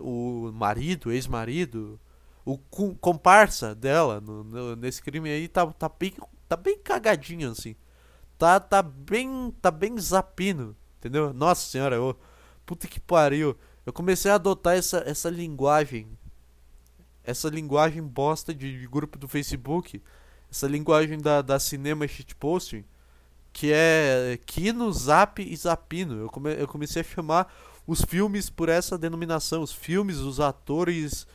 [0.00, 1.98] O, o marido, ex-marido,
[2.44, 6.14] o comparsa dela no, no, nesse crime aí, tá, tá, bem,
[6.48, 7.74] tá bem cagadinho assim.
[8.38, 9.52] Tá, tá bem.
[9.60, 10.76] Tá bem zapino.
[10.98, 11.32] Entendeu?
[11.32, 12.16] Nossa senhora, eu,
[12.66, 13.56] puta que pariu.
[13.86, 16.17] Eu comecei a adotar essa, essa linguagem
[17.28, 20.02] essa linguagem bosta de, de, grupo do Facebook,
[20.50, 22.82] essa linguagem da, da cinema shitposting,
[23.52, 26.22] que é Kino, Zap e Zapino.
[26.22, 27.52] Eu, come, eu comecei a chamar
[27.86, 31.26] os filmes por essa denominação, os filmes, os atores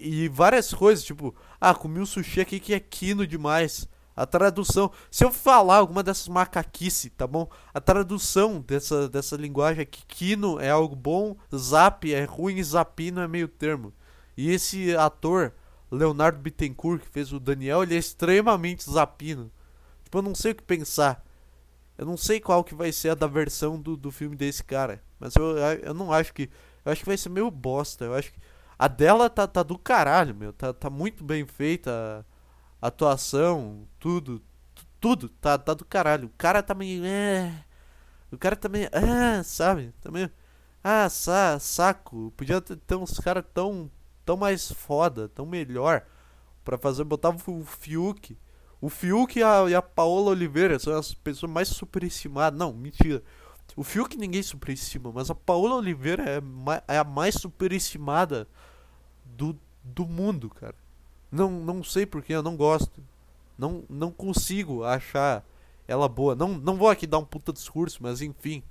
[0.00, 3.88] e várias coisas, tipo, ah, comi um sushi aqui que é Kino demais.
[4.14, 7.50] A tradução, se eu falar alguma dessas macaquice, tá bom?
[7.74, 12.62] A tradução dessa, dessa linguagem é que Kino é algo bom, Zap é ruim e
[12.62, 13.92] Zapino é meio termo.
[14.36, 15.52] E esse ator,
[15.90, 19.50] Leonardo Bittencourt, que fez o Daniel, ele é extremamente zapino.
[20.02, 21.24] Tipo, eu não sei o que pensar.
[21.96, 25.02] Eu não sei qual que vai ser a da versão do, do filme desse cara.
[25.18, 26.50] Mas eu, eu não acho que.
[26.84, 28.04] Eu acho que vai ser meio bosta.
[28.04, 28.40] Eu acho que.
[28.78, 30.52] A dela tá, tá do caralho, meu.
[30.52, 32.26] Tá, tá muito bem feita.
[32.82, 34.42] A atuação, tudo.
[35.00, 35.28] Tudo.
[35.28, 36.26] Tá, tá do caralho.
[36.26, 36.74] O cara tá.
[37.04, 37.52] É,
[38.32, 38.68] o cara tá.
[38.92, 39.92] É, sabe?
[40.02, 40.10] Tá.
[40.82, 42.32] Ah, sa, saco.
[42.36, 43.90] Podia ter, ter uns caras tão
[44.24, 46.02] tão mais foda, tão melhor
[46.64, 47.04] para fazer.
[47.04, 48.36] Botava o Fiuk.
[48.80, 52.58] O Fiuk e a, e a Paola Oliveira são as pessoas mais superestimadas.
[52.58, 53.22] Não, mentira.
[53.76, 58.46] O Fiuk ninguém superestima, mas a Paola Oliveira é, é a mais superestimada
[59.24, 60.74] do, do mundo, cara.
[61.30, 63.02] Não, não sei porque eu não gosto.
[63.58, 65.44] Não, não consigo achar
[65.88, 66.34] ela boa.
[66.34, 68.62] Não, não vou aqui dar um puta discurso, mas enfim.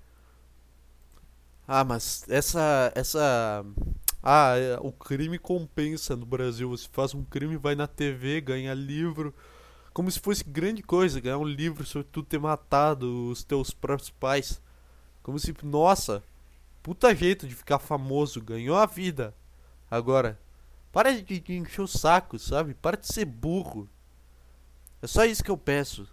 [1.67, 3.65] Ah, mas essa essa
[4.23, 6.69] ah, é, o crime compensa no Brasil.
[6.69, 9.35] Você faz um crime, vai na TV, ganha livro.
[9.93, 14.09] Como se fosse grande coisa ganhar um livro sobre tu ter matado os teus próprios
[14.09, 14.61] pais.
[15.21, 16.23] Como se, nossa,
[16.81, 19.35] puta jeito de ficar famoso, ganhou a vida.
[19.91, 20.39] Agora,
[20.91, 22.73] Para de, encher o saco, sabe?
[22.75, 23.89] Para de ser burro.
[25.01, 26.07] É só isso que eu peço.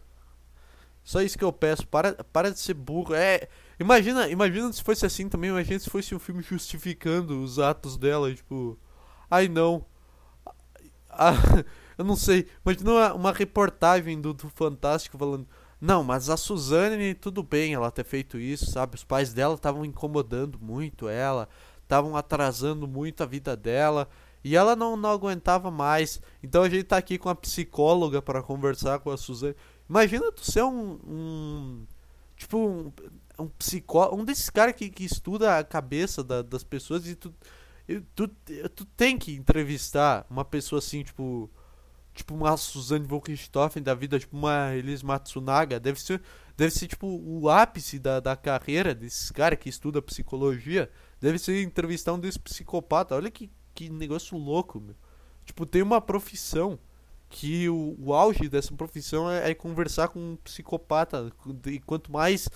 [1.05, 1.87] Só isso que eu peço.
[1.87, 3.15] Para, para de ser burro.
[3.15, 3.49] É.
[3.81, 5.49] Imagina, imagina se fosse assim também.
[5.49, 8.33] Imagina se fosse um filme justificando os atos dela.
[8.33, 8.79] Tipo.
[9.31, 9.87] Ai não.
[11.09, 11.33] Ah,
[11.97, 12.47] eu não sei.
[12.65, 15.49] Imagina uma, uma reportagem do, do Fantástico falando.
[15.81, 18.97] Não, mas a Suzane, tudo bem ela ter feito isso, sabe?
[18.97, 21.49] Os pais dela estavam incomodando muito ela,
[21.83, 24.07] estavam atrasando muito a vida dela.
[24.45, 26.21] E ela não, não aguentava mais.
[26.43, 29.57] Então a gente tá aqui com a psicóloga para conversar com a Suzane.
[29.89, 30.99] Imagina tu ser um.
[31.07, 31.87] um
[32.37, 32.93] tipo, um,
[33.41, 34.21] um psicólogo.
[34.21, 37.35] Um desses caras que, que estuda a cabeça da, das pessoas e tu,
[37.89, 38.29] e tu.
[38.75, 41.51] Tu tem que entrevistar uma pessoa assim, tipo.
[42.13, 45.79] Tipo uma Suzane von Richthofen da vida, tipo uma Elise Matsunaga.
[45.79, 46.21] Deve ser,
[46.57, 50.91] deve ser tipo o ápice da, da carreira desses caras que estuda psicologia.
[51.21, 53.17] Deve ser entrevistar um desses psicopatas.
[53.17, 54.95] Olha que que negócio louco, meu.
[55.45, 56.79] Tipo, tem uma profissão
[57.31, 61.33] que o, o auge dessa profissão é, é, conversar com um psicopata.
[61.67, 62.49] E quanto mais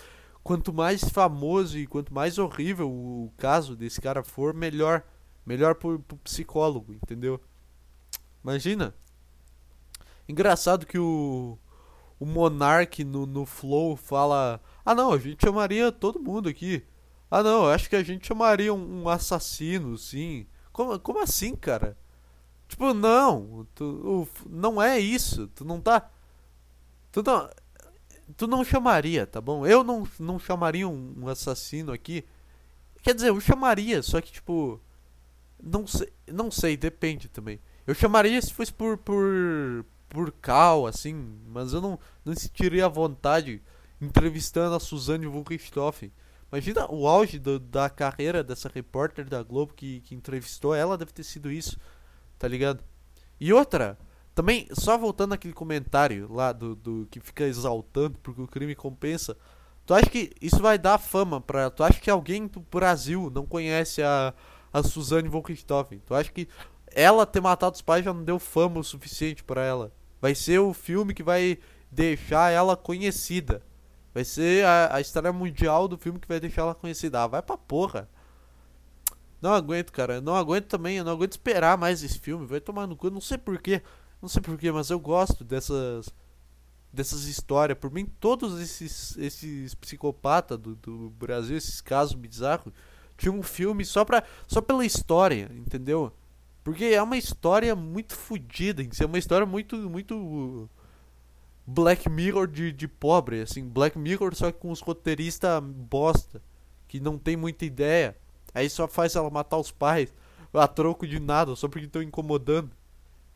[0.44, 5.02] quanto mais famoso e quanto mais horrível o caso desse cara for, melhor.
[5.44, 7.40] Melhor pro, pro psicólogo, entendeu?
[8.42, 8.94] Imagina.
[10.28, 11.58] Engraçado que o,
[12.20, 16.84] o Monark no, no Flow fala: Ah, não, a gente chamaria todo mundo aqui.
[17.30, 20.46] Ah, não, acho que a gente chamaria um, um assassino, sim.
[20.72, 21.96] Como, como assim, cara?
[22.68, 25.46] Tipo, não, tu, não é isso.
[25.48, 26.10] Tu não tá.
[27.12, 27.48] Tu não,
[28.36, 29.66] tu não chamaria, tá bom?
[29.66, 32.24] Eu não, não chamaria um, um assassino aqui.
[33.02, 34.80] Quer dizer, eu chamaria, só que tipo.
[35.62, 37.60] Não sei, não sei, depende também.
[37.86, 42.88] Eu chamaria se fosse por por por cal, assim, mas eu não não sentiria a
[42.88, 43.62] vontade
[44.00, 46.12] entrevistando a Suzane von Richthofen.
[46.50, 51.12] Imagina o auge do, da carreira dessa repórter da Globo que, que entrevistou ela, deve
[51.12, 51.78] ter sido isso,
[52.38, 52.82] tá ligado?
[53.40, 53.98] E outra,
[54.34, 59.36] também, só voltando aquele comentário lá do, do que fica exaltando porque o crime compensa.
[59.86, 61.70] Tu acha que isso vai dar fama pra.
[61.70, 64.34] Tu acha que alguém do Brasil não conhece a,
[64.72, 66.00] a Suzane von Richthofen?
[66.04, 66.48] Tu acha que
[66.92, 69.92] ela ter matado os pais já não deu fama o suficiente para ela?
[70.20, 71.58] Vai ser o filme que vai
[71.90, 73.62] deixar ela conhecida.
[74.12, 77.22] Vai ser a, a história mundial do filme que vai deixar ela conhecida.
[77.22, 78.08] Ah, vai pra porra.
[79.40, 80.20] Não aguento, cara.
[80.20, 80.96] Não aguento também.
[80.96, 82.46] Eu não aguento esperar mais esse filme.
[82.46, 83.10] Vai tomar no cu.
[83.10, 83.82] Não sei porquê.
[84.24, 86.08] Não sei porquê, mas eu gosto dessas.
[86.90, 87.76] Dessas histórias.
[87.76, 92.72] Por mim, todos esses, esses psicopatas do, do Brasil, esses casos bizarros,
[93.18, 96.10] tinha um filme só, pra, só pela história, entendeu?
[96.62, 98.82] Porque é uma história muito fodida.
[98.82, 99.76] É uma história muito.
[99.90, 100.70] muito
[101.66, 106.42] Black Mirror de, de pobre, assim, Black Mirror só que com os roteiristas bosta,
[106.88, 108.16] que não tem muita ideia.
[108.54, 110.14] Aí só faz ela matar os pais
[110.54, 112.70] a troco de nada, só porque estão incomodando.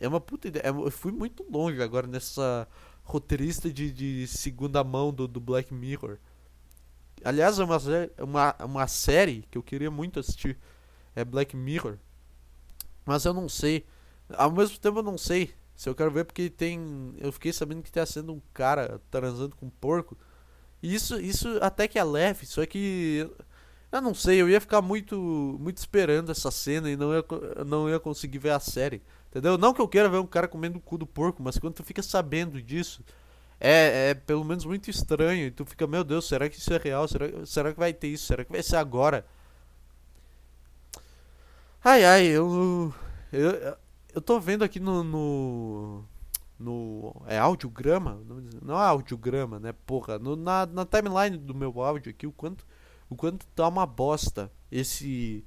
[0.01, 0.63] É uma puta ideia.
[0.67, 2.69] É, eu fui muito longe agora nessa
[3.03, 6.19] roteirista de, de segunda mão do, do Black Mirror.
[7.25, 7.79] Aliás, é uma,
[8.19, 10.57] uma, uma série que eu queria muito assistir.
[11.17, 11.99] É Black Mirror.
[13.05, 13.85] Mas eu não sei.
[14.35, 17.15] Ao mesmo tempo eu não sei se eu quero ver porque tem.
[17.19, 20.17] Eu fiquei sabendo que tá sendo um cara transando com um porco.
[20.83, 23.31] E isso, isso até que é leve, só que.
[23.91, 25.17] Eu não sei, eu ia ficar muito
[25.61, 27.25] muito esperando essa cena e não ia,
[27.65, 29.03] não ia conseguir ver a série.
[29.31, 29.59] Entendeu?
[29.59, 31.85] Não que eu queira ver um cara comendo o cu do porco, mas quando tu
[31.85, 33.05] fica sabendo disso,
[33.61, 35.47] é, é pelo menos muito estranho.
[35.47, 37.07] E tu fica, meu Deus, será que isso é real?
[37.07, 38.27] Será, será que vai ter isso?
[38.27, 39.27] Será que vai ser agora?
[41.85, 42.93] Ai ai, eu.
[43.33, 43.77] eu
[44.19, 46.05] eu tô vendo aqui no, no.
[46.59, 48.21] no é audiograma?
[48.63, 49.73] Não é audiograma, né?
[49.87, 50.19] Porra.
[50.19, 52.67] No, na, na timeline do meu áudio aqui, o quanto,
[53.09, 55.45] o quanto tá uma bosta esse.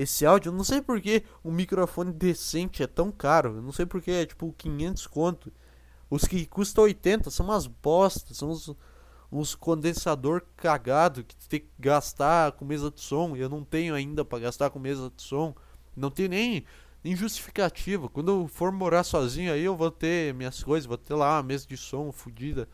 [0.00, 3.56] Esse áudio, eu não sei porque um microfone decente é tão caro.
[3.56, 5.52] Eu não sei porque é tipo 500 conto.
[6.08, 8.74] Os que custam 80 são umas bostas, são uns,
[9.30, 13.36] uns condensador cagado que tem que gastar com mesa de som.
[13.36, 15.54] Eu não tenho ainda para gastar com mesa de som.
[15.94, 16.64] Não tenho nem
[17.04, 18.08] injustificativa.
[18.08, 21.42] Quando eu for morar sozinho aí eu vou ter minhas coisas, vou ter lá uma
[21.42, 22.66] mesa de som fodida,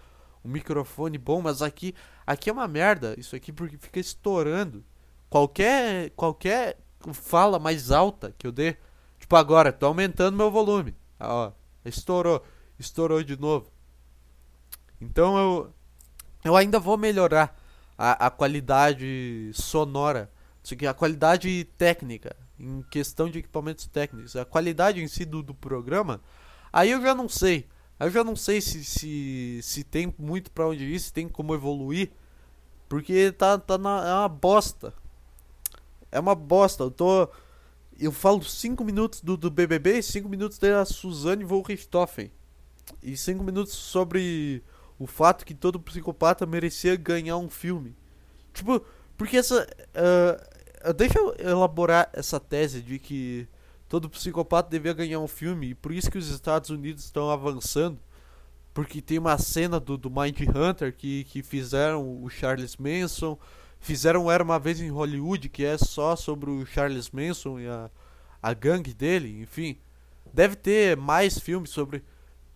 [0.45, 1.93] um microfone bom, mas aqui
[2.25, 4.85] aqui é uma merda, isso aqui porque fica estourando.
[5.29, 8.77] Qualquer qualquer fala mais alta que eu dê,
[9.19, 10.95] tipo agora, tô aumentando meu volume.
[11.19, 11.53] Ó,
[11.85, 12.43] estourou,
[12.79, 13.71] estourou de novo.
[15.01, 15.75] Então eu
[16.45, 17.57] eu ainda vou melhorar
[17.99, 20.31] a, a qualidade sonora,
[20.89, 26.21] a qualidade técnica em questão de equipamentos técnicos, a qualidade em si do, do programa,
[26.73, 27.67] aí eu já não sei.
[27.99, 31.29] Aí eu já não sei se, se, se tem muito para onde ir, se tem
[31.29, 32.11] como evoluir,
[32.89, 34.93] porque tá, tá na, é uma bosta.
[36.17, 36.83] É uma bosta.
[36.85, 37.29] Eu tô.
[37.99, 42.33] eu falo 5 minutos do, do BBB e 5 minutos da Suzane von Richthofen.
[43.03, 44.63] E 5 minutos sobre
[44.99, 47.95] o fato que todo psicopata merecia ganhar um filme.
[48.55, 48.83] Tipo,
[49.17, 49.67] porque essa.
[49.95, 53.47] Uh, deixa eu elaborar essa tese de que
[53.89, 55.71] todo psicopata devia ganhar um filme.
[55.71, 57.99] E por isso que os Estados Unidos estão avançando.
[58.73, 63.39] Porque tem uma cena do, do Mind Hunter que, que fizeram o Charles Manson.
[63.87, 67.89] Fizeram Era Uma Vez em Hollywood, que é só sobre o Charles Manson e a,
[68.43, 69.79] a gangue dele, enfim.
[70.35, 72.03] Deve ter mais filmes sobre,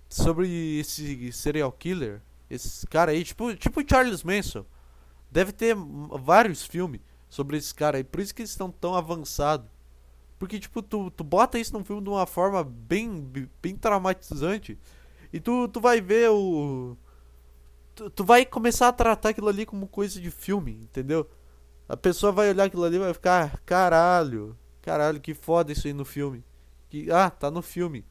[0.09, 2.21] sobre esse serial killer.
[2.51, 4.67] Esse cara aí, tipo, tipo Charles Manson.
[5.31, 5.77] Deve ter
[6.21, 8.03] vários filmes sobre esse cara aí.
[8.03, 9.71] Por isso que eles estão tão avançados.
[10.37, 13.25] Porque, tipo, tu, tu bota isso num filme de uma forma bem,
[13.63, 14.77] bem traumatizante.
[15.33, 16.97] E tu, tu vai ver o.
[17.95, 21.29] Tu, tu vai começar a tratar aquilo ali como coisa de filme, entendeu?
[21.89, 25.93] A pessoa vai olhar aquilo ali e vai ficar, caralho, caralho, que foda isso aí
[25.93, 26.45] no filme.
[26.89, 28.05] Que, ah, tá no filme.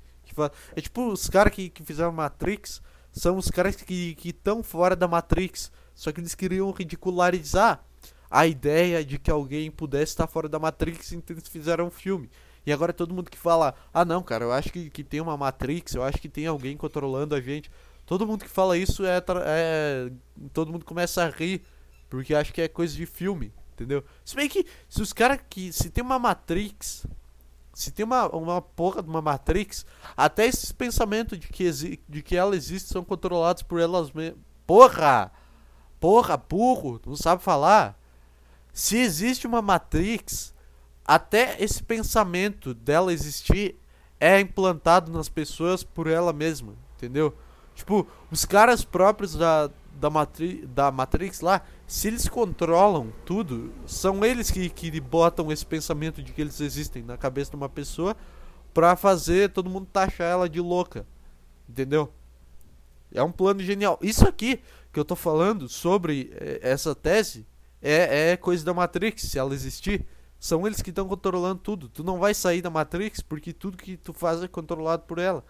[0.75, 5.07] É tipo os caras que, que fizeram Matrix são os caras que estão fora da
[5.07, 5.71] Matrix.
[5.95, 7.83] Só que eles queriam ridicularizar
[8.29, 12.29] a ideia de que alguém pudesse estar fora da Matrix, então eles fizeram um filme.
[12.65, 15.35] E agora todo mundo que fala, ah não, cara, eu acho que, que tem uma
[15.35, 17.71] Matrix, eu acho que tem alguém controlando a gente.
[18.09, 20.11] Todo mundo que fala isso é, é.
[20.51, 21.61] Todo mundo começa a rir,
[22.09, 24.03] porque acha que é coisa de filme, entendeu?
[24.25, 25.71] Se bem que, se os caras que.
[25.71, 27.05] Se tem uma Matrix,
[27.71, 29.85] se tem uma, uma porra de uma Matrix,
[30.17, 31.69] até esses pensamentos de que,
[32.09, 34.39] de que ela existe são controlados por elas mesmas.
[34.65, 35.31] Porra!
[35.99, 37.95] Porra, burro, não sabe falar.
[38.73, 40.51] Se existe uma Matrix,
[41.05, 43.79] até esse pensamento dela existir
[44.19, 47.37] é implantado nas pessoas por ela mesma, entendeu?
[47.79, 54.23] Tipo, os caras próprios da, da, Matri da Matrix lá, se eles controlam tudo, são
[54.25, 58.17] eles que, que botam esse pensamento de que eles existem na cabeça de uma pessoa
[58.73, 61.07] pra fazer todo mundo taxar ela de louca.
[61.69, 62.11] Entendeu?
[63.13, 63.97] É um plano genial.
[64.01, 64.59] Isso aqui
[64.91, 67.47] que eu tô falando sobre eh, essa tese
[67.81, 70.05] é, é coisa da Matrix, se ela existir.
[70.37, 71.87] São eles que estão controlando tudo.
[71.87, 75.45] Tu não vai sair da Matrix porque tudo que tu faz é controlado por ela.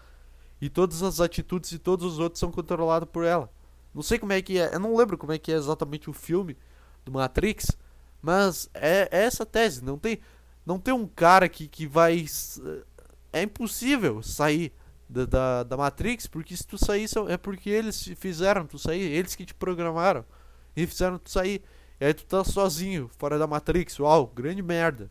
[0.60, 3.50] E todas as atitudes e todos os outros são controlados por ela.
[3.94, 6.12] Não sei como é que é, eu não lembro como é que é exatamente o
[6.12, 6.56] filme
[7.04, 7.76] do Matrix,
[8.22, 10.20] mas é, é essa tese, não tem
[10.64, 12.26] não tem um cara que, que vai
[13.32, 14.72] é impossível sair
[15.08, 19.34] da, da, da Matrix, porque se tu sair é porque eles fizeram tu sair, eles
[19.34, 20.24] que te programaram
[20.76, 21.62] e fizeram tu sair.
[22.00, 25.10] E aí tu tá sozinho, fora da Matrix, uau, grande merda.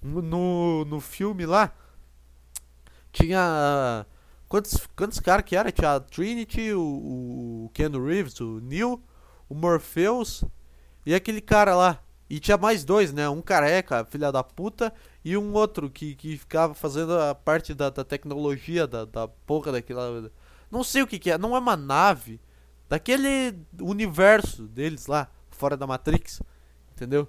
[0.00, 1.74] No, no filme lá,
[3.10, 4.06] tinha
[4.54, 5.72] Quantos, quantos caras que era?
[5.72, 9.02] Tinha a Trinity, o, o Keanu Reeves, o Neil,
[9.48, 10.44] o Morpheus
[11.04, 12.00] e aquele cara lá.
[12.30, 13.28] E tinha mais dois, né?
[13.28, 17.90] Um careca, filha da puta, e um outro que, que ficava fazendo a parte da,
[17.90, 20.30] da tecnologia, da, da porra daquela.
[20.70, 22.40] Não sei o que, que é, não é uma nave.
[22.88, 26.40] Daquele universo deles lá, fora da Matrix.
[26.92, 27.28] Entendeu?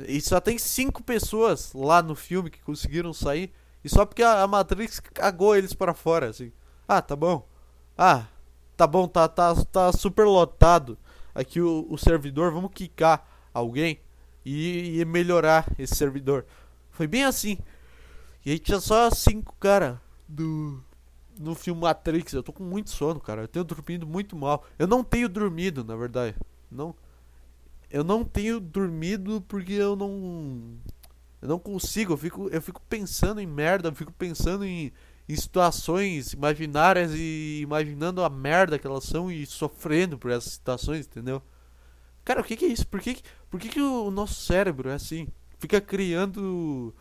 [0.00, 3.54] E só tem cinco pessoas lá no filme que conseguiram sair.
[3.84, 6.50] E só porque a, a Matrix cagou eles para fora, assim.
[6.88, 7.46] Ah, tá bom.
[7.96, 8.26] Ah,
[8.76, 10.98] tá bom, tá, tá, tá super lotado
[11.34, 12.52] aqui o, o servidor.
[12.52, 14.00] Vamos quicar alguém
[14.44, 16.46] e, e melhorar esse servidor.
[16.90, 17.58] Foi bem assim.
[18.44, 20.82] E aí tinha só cinco, cara, do.
[21.38, 22.32] No filme Matrix.
[22.32, 23.42] Eu tô com muito sono, cara.
[23.42, 24.64] Eu tenho dormido muito mal.
[24.78, 26.36] Eu não tenho dormido, na verdade.
[26.70, 26.94] Não.
[27.90, 30.78] Eu não tenho dormido porque eu não.
[31.44, 34.90] Eu não consigo, eu fico, eu fico pensando em merda, eu fico pensando em,
[35.28, 41.04] em situações imaginárias e imaginando a merda que elas são e sofrendo por essas situações,
[41.06, 41.42] entendeu?
[42.24, 42.86] Cara, o que, que é isso?
[42.86, 43.18] Por que,
[43.50, 45.28] por que, que o nosso cérebro é assim?
[45.58, 46.94] Fica criando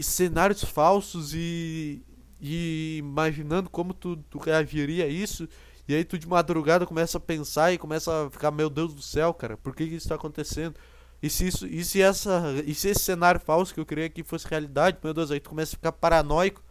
[0.00, 2.02] cenários falsos e,
[2.40, 5.46] e imaginando como tu, tu reagiria a isso.
[5.86, 9.02] E aí tu de madrugada começa a pensar e começa a ficar, meu Deus do
[9.02, 10.76] céu, cara, por que, que isso está acontecendo?
[11.22, 14.24] E se, isso, e, se essa, e se esse cenário falso que eu queria que
[14.24, 16.62] fosse realidade, meu Deus, aí tu começa a ficar paranoico,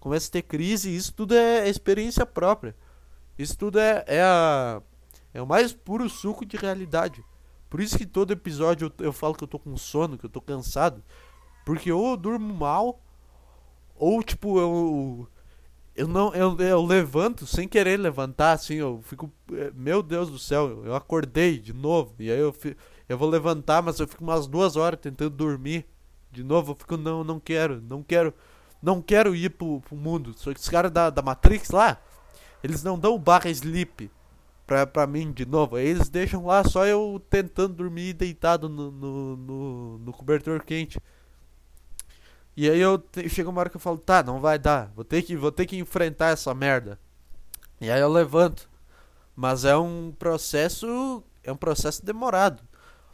[0.00, 2.74] começa a ter crise, isso tudo é experiência própria.
[3.38, 4.82] Isso tudo é, é, a,
[5.34, 7.22] é o mais puro suco de realidade.
[7.68, 10.30] Por isso que todo episódio eu, eu falo que eu tô com sono, que eu
[10.30, 11.04] tô cansado.
[11.66, 13.00] Porque ou eu durmo mal,
[13.94, 15.28] ou tipo, eu.
[15.98, 16.32] Eu não.
[16.32, 19.28] Eu, eu levanto sem querer levantar, assim, eu fico.
[19.52, 22.14] Eh, meu Deus do céu, eu acordei de novo.
[22.20, 22.54] E aí eu
[23.08, 25.84] eu vou levantar, mas eu fico umas duas horas tentando dormir.
[26.30, 28.32] De novo, eu fico, não, não quero, não quero,
[28.80, 30.34] não quero ir pro, pro mundo.
[30.36, 32.00] Só que os caras da, da Matrix lá,
[32.62, 34.08] eles não dão barra sleep
[34.68, 35.78] pra, pra mim de novo.
[35.78, 41.00] Eles deixam lá só eu tentando dormir deitado no, no, no, no cobertor quente.
[42.60, 45.04] E aí eu te, chega uma hora que eu falo, tá, não vai dar, vou
[45.04, 46.98] ter que, vou ter que enfrentar essa merda.
[47.80, 48.68] E aí eu levanto.
[49.36, 52.60] Mas é um processo, é um processo demorado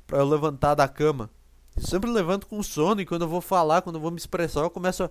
[0.07, 1.29] para eu levantar da cama.
[1.77, 4.63] Eu sempre levanto com sono e quando eu vou falar, quando eu vou me expressar,
[4.63, 5.11] eu começo a,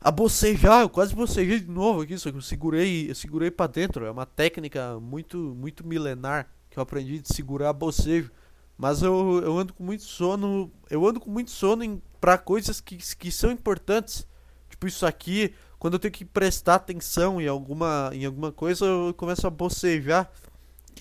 [0.00, 0.80] a bocejar.
[0.80, 4.06] Eu quase bocejei de novo aqui, só que eu segurei, eu segurei para dentro.
[4.06, 8.30] É uma técnica muito, muito milenar que eu aprendi de segurar bocejo.
[8.76, 10.70] Mas eu, eu ando com muito sono.
[10.90, 14.26] Eu ando com muito sono para coisas que, que são importantes.
[14.68, 15.54] Tipo isso aqui.
[15.78, 20.30] Quando eu tenho que prestar atenção em alguma, em alguma coisa, eu começo a bocejar.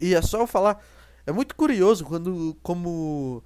[0.01, 0.83] E é só eu falar.
[1.25, 2.55] É muito curioso quando.
[2.61, 3.43] Como.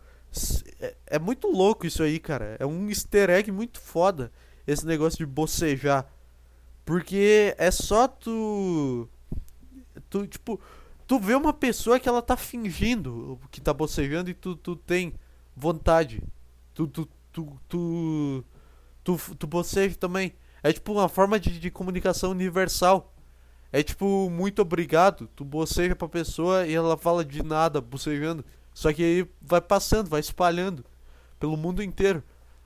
[0.79, 2.57] É, é muito louco isso aí, cara.
[2.59, 4.31] É um easter egg muito foda.
[4.65, 6.05] Esse negócio de bocejar.
[6.83, 9.07] Porque é só tu.
[10.09, 10.59] Tu, tipo
[11.07, 15.13] tu vê uma pessoa que ela tá fingindo que tá bocejando e tu, tu tem
[15.55, 16.21] vontade.
[16.73, 18.43] Tu, tu, tu, tu,
[19.03, 20.33] tu, tu boceja também.
[20.61, 23.13] É tipo uma forma de, de comunicação universal.
[23.71, 25.27] É tipo, muito obrigado.
[25.35, 28.43] Tu boceja pra pessoa e ela fala de nada, bocejando.
[28.73, 30.85] Só que aí vai passando, vai espalhando
[31.39, 32.21] pelo mundo inteiro.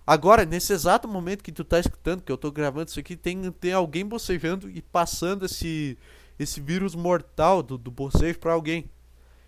[0.06, 3.52] Agora, nesse exato momento que tu tá escutando, que eu tô gravando isso aqui, tem,
[3.52, 5.98] tem alguém bocejando e passando esse,
[6.38, 8.90] esse vírus mortal do, do bocejo pra alguém.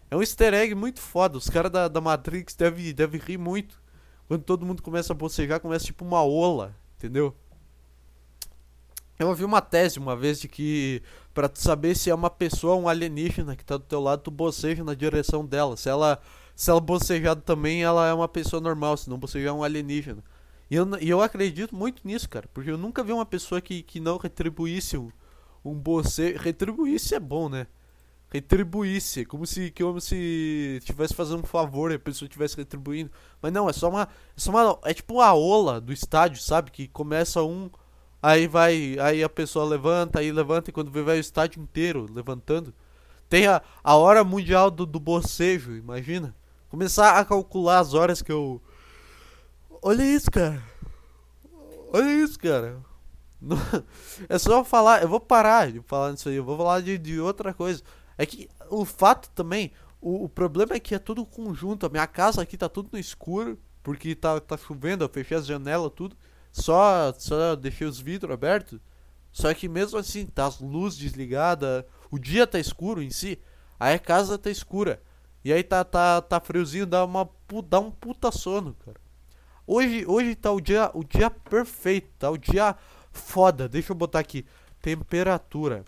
[0.10, 1.38] É um easter egg muito foda.
[1.38, 3.82] Os caras da, da Matrix devem deve rir muito.
[4.28, 7.36] Quando todo mundo começa a bocejar, começa tipo uma ola, entendeu?
[9.18, 11.02] Eu ouvi uma tese uma vez de que
[11.34, 14.32] para tu saber se é uma pessoa um alienígena que tá do teu lado, tu
[14.32, 15.78] boceja na direção dela.
[15.78, 16.20] Se ela
[16.56, 20.24] se ela bocejar também, ela é uma pessoa normal, se não bocejar é um alienígena.
[20.70, 23.82] E eu, e eu acredito muito nisso, cara, porque eu nunca vi uma pessoa que,
[23.84, 25.12] que não retribuísse um,
[25.64, 26.40] um bocejo.
[26.40, 27.68] Retribuísse é bom, né?
[28.32, 33.12] Retribuísse, como se como se estivesse fazendo um favor e a pessoa estivesse retribuindo.
[33.42, 34.04] Mas não, é só uma.
[34.04, 34.80] É só uma.
[34.86, 36.72] É tipo uma ola do estádio, sabe?
[36.72, 37.70] Que começa um.
[38.22, 38.98] Aí vai.
[39.00, 42.74] Aí a pessoa levanta, aí levanta e quando vê vai o estádio inteiro levantando.
[43.30, 46.36] Tem a, a hora mundial do, do bocejo, imagina.
[46.70, 48.60] Começar a calcular as horas que eu.
[49.80, 50.64] Olha isso, cara.
[51.92, 52.80] Olha isso, cara.
[54.30, 57.20] é só falar, eu vou parar de falar nisso aí, eu vou falar de, de
[57.20, 57.84] outra coisa.
[58.18, 59.72] É que o fato também,
[60.02, 61.86] o, o, problema é que é tudo conjunto.
[61.86, 65.46] A minha casa aqui tá tudo no escuro, porque tá, tá chovendo, eu fechei as
[65.46, 66.16] janelas, tudo.
[66.52, 68.80] Só, só deixei os vidros abertos.
[69.32, 73.40] Só que mesmo assim, tá as luzes desligadas, o dia tá escuro em si,
[73.80, 75.02] aí a casa tá escura.
[75.44, 77.28] E aí tá, tá, tá friozinho, dá, uma,
[77.68, 79.02] dá um puta sono, cara.
[79.66, 82.30] Hoje, hoje tá o dia, o dia perfeito, tá?
[82.30, 82.76] O dia
[83.14, 83.70] foda.
[83.70, 84.46] Deixa eu botar aqui.
[84.82, 85.86] Temperatura.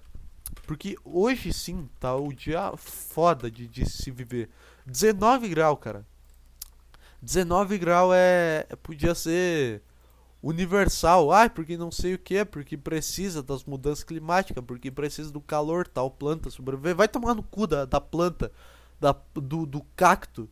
[0.66, 4.50] Porque hoje sim tá o dia foda de, de se viver.
[4.86, 6.06] 19 graus, cara.
[7.22, 8.68] 19 graus é.
[8.82, 9.82] Podia ser
[10.42, 11.32] universal.
[11.32, 15.88] Ai, porque não sei o que, porque precisa das mudanças climáticas, porque precisa do calor,
[15.88, 16.96] tal planta sobreviver.
[16.96, 18.52] Vai tomar no cu da, da planta,
[19.00, 20.48] da, do, do cacto,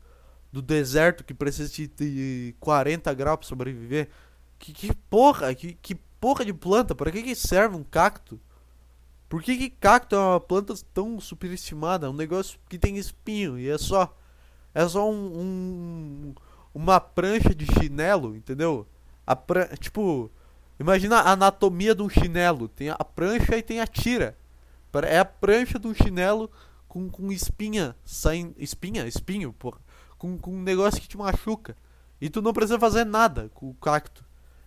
[0.51, 4.09] do deserto que precisa de, de 40 graus para sobreviver.
[4.57, 6.95] Que, que porra, que, que porra de planta?
[6.95, 8.39] Para que, que serve um cacto?
[9.27, 12.07] Por que, que cacto é uma planta tão superestimada?
[12.07, 14.15] É um negócio que tem espinho e é só.
[14.73, 16.35] É só um, um
[16.73, 18.87] uma prancha de chinelo, entendeu?
[19.27, 20.31] A pran tipo,
[20.79, 22.69] imagina a anatomia de um chinelo.
[22.69, 24.37] Tem a prancha e tem a tira.
[25.05, 26.49] É a prancha de um chinelo
[26.87, 28.55] com, com espinha saindo.
[28.57, 29.05] Espinha?
[29.05, 29.81] Espinho, porra.
[30.17, 31.75] Com, com um negócio que te machuca.
[32.21, 34.23] E tu não precisa fazer nada com o cacto.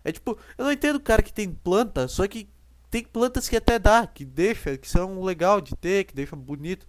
[0.07, 2.48] É tipo, eu não entendo o cara que tem planta, só que
[2.88, 6.86] tem plantas que até dá, que deixa, que são legal de ter, que deixam bonito.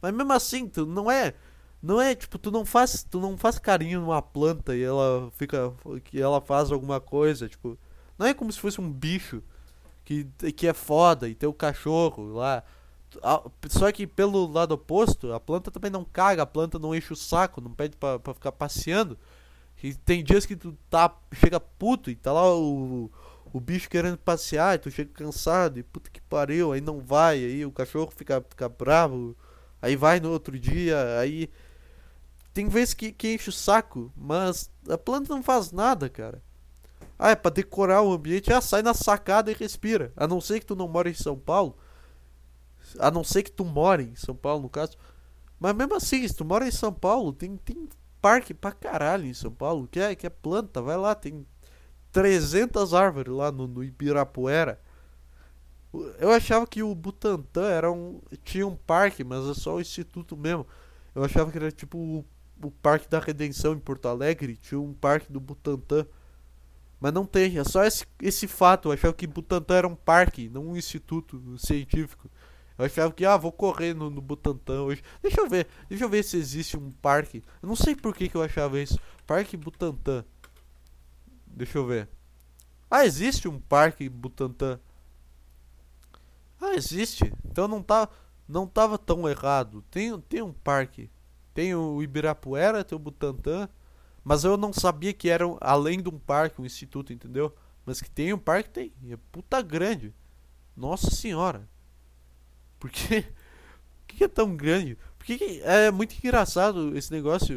[0.00, 1.34] Mas mesmo assim, tu não é,
[1.82, 5.74] não é tipo, tu não faz, tu não faz carinho numa planta e ela fica
[6.04, 7.76] que ela faz alguma coisa, tipo,
[8.16, 9.42] não é como se fosse um bicho
[10.04, 12.62] que que é foda e tem o cachorro lá.
[13.68, 17.16] Só que pelo lado oposto, a planta também não caga, a planta não enche o
[17.16, 19.18] saco, não pede pra, pra ficar passeando.
[19.82, 23.10] E tem dias que tu tá, chega puto e tá lá o,
[23.52, 27.38] o bicho querendo passear, e tu chega cansado e puta que pariu, aí não vai,
[27.38, 29.36] aí o cachorro fica, fica bravo,
[29.80, 31.50] aí vai no outro dia, aí.
[32.52, 36.42] Tem vezes que, que enche o saco, mas a planta não faz nada, cara.
[37.18, 40.12] Ah, é pra decorar o ambiente, ah, sai na sacada e respira.
[40.16, 41.76] A não ser que tu não mora em São Paulo.
[42.98, 44.96] A não ser que tu mora em São Paulo, no caso.
[45.60, 47.88] Mas mesmo assim, se tu mora em São Paulo, tem, tem
[48.20, 49.88] parque pra caralho em São Paulo.
[49.88, 51.46] Que é, que é planta, vai lá, tem
[52.12, 54.80] 300 árvores lá no, no Ibirapuera.
[56.18, 58.20] Eu achava que o Butantã era um.
[58.44, 60.66] tinha um parque, mas é só o instituto mesmo.
[61.14, 62.24] Eu achava que era tipo o,
[62.62, 66.06] o Parque da Redenção em Porto Alegre, tinha um parque do Butantã.
[67.00, 68.88] Mas não tem, é só esse, esse fato.
[68.88, 72.30] Eu achava que Butantan era um parque, não um instituto científico.
[72.80, 75.02] Eu achava que, ah, vou correr no, no Butantan hoje.
[75.22, 77.44] Deixa eu ver, deixa eu ver se existe um parque.
[77.62, 78.98] Eu não sei por que, que eu achava isso.
[79.26, 80.24] Parque Butantan.
[81.46, 82.08] Deixa eu ver.
[82.90, 84.80] Ah, existe um parque Butantan.
[86.58, 87.30] Ah, existe.
[87.44, 88.08] Então não tá,
[88.48, 89.84] não tava tão errado.
[89.90, 91.10] Tem, tem um parque.
[91.52, 93.68] Tem o Ibirapuera, tem o Butantan.
[94.24, 97.54] Mas eu não sabia que era além de um parque, um instituto, entendeu?
[97.84, 98.92] Mas que tem um parque, tem.
[99.10, 100.14] É puta grande.
[100.74, 101.68] Nossa senhora.
[102.80, 103.22] Por que,
[104.08, 104.98] Por que é tão grande?
[105.18, 107.54] Por que, é muito engraçado esse negócio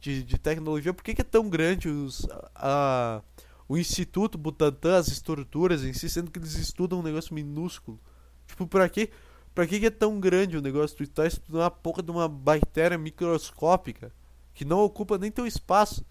[0.00, 0.92] de, de tecnologia?
[0.92, 3.22] Por que, é tão grande os, a,
[3.68, 8.00] o Instituto Butantan, as estruturas em si, sendo que eles estudam um negócio minúsculo?
[8.46, 9.10] Tipo, pra que,
[9.54, 10.96] pra que, é tão grande o negócio?
[10.96, 14.10] Tu tá estudando uma porra de uma bactéria microscópica
[14.54, 16.04] que não ocupa nem teu espaço.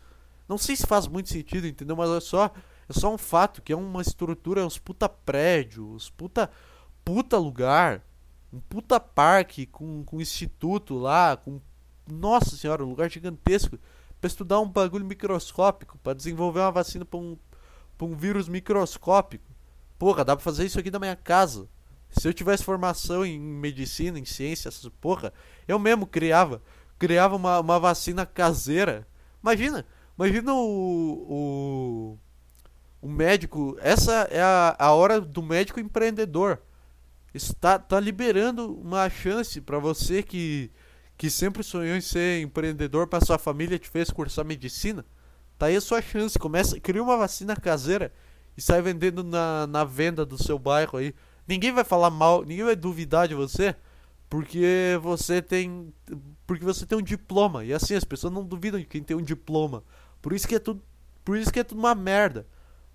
[0.48, 1.96] Não sei se faz muito sentido, entendeu?
[1.96, 2.52] Mas é só,
[2.88, 6.52] é só um fato que é uma estrutura, uns puta prédios, puta,
[7.04, 8.02] puta lugar,
[8.52, 11.60] um puta parque com, com instituto lá, com.
[12.12, 13.80] Nossa senhora, um lugar gigantesco
[14.20, 17.38] para estudar um bagulho microscópico, para desenvolver uma vacina para um,
[17.98, 19.46] pra um vírus microscópico.
[19.98, 21.68] Porra, dá pra fazer isso aqui da minha casa.
[22.10, 25.32] Se eu tivesse formação em medicina, em ciência, essas porra,
[25.66, 26.62] eu mesmo criava
[27.04, 29.06] criava uma, uma vacina caseira.
[29.42, 29.86] Imagina,
[30.18, 32.18] imagina o,
[33.02, 33.78] o, o médico.
[33.82, 36.62] Essa é a, a hora do médico empreendedor.
[37.34, 40.72] Está tá liberando uma chance para você que,
[41.18, 45.04] que sempre sonhou em ser empreendedor, para sua família te fez cursar medicina.
[45.58, 46.38] Tá aí a sua chance.
[46.38, 48.14] Começa, cria uma vacina caseira
[48.56, 51.16] e sai vendendo na, na venda do seu bairro aí.
[51.48, 53.76] Ninguém vai falar mal, ninguém vai duvidar de você.
[54.30, 55.94] Porque você tem.
[56.48, 57.64] Porque você tem um diploma.
[57.64, 59.84] E assim, as pessoas não duvidam de quem tem um diploma.
[60.22, 60.82] Por isso que é tudo.
[61.24, 62.48] Por isso que é tudo uma merda.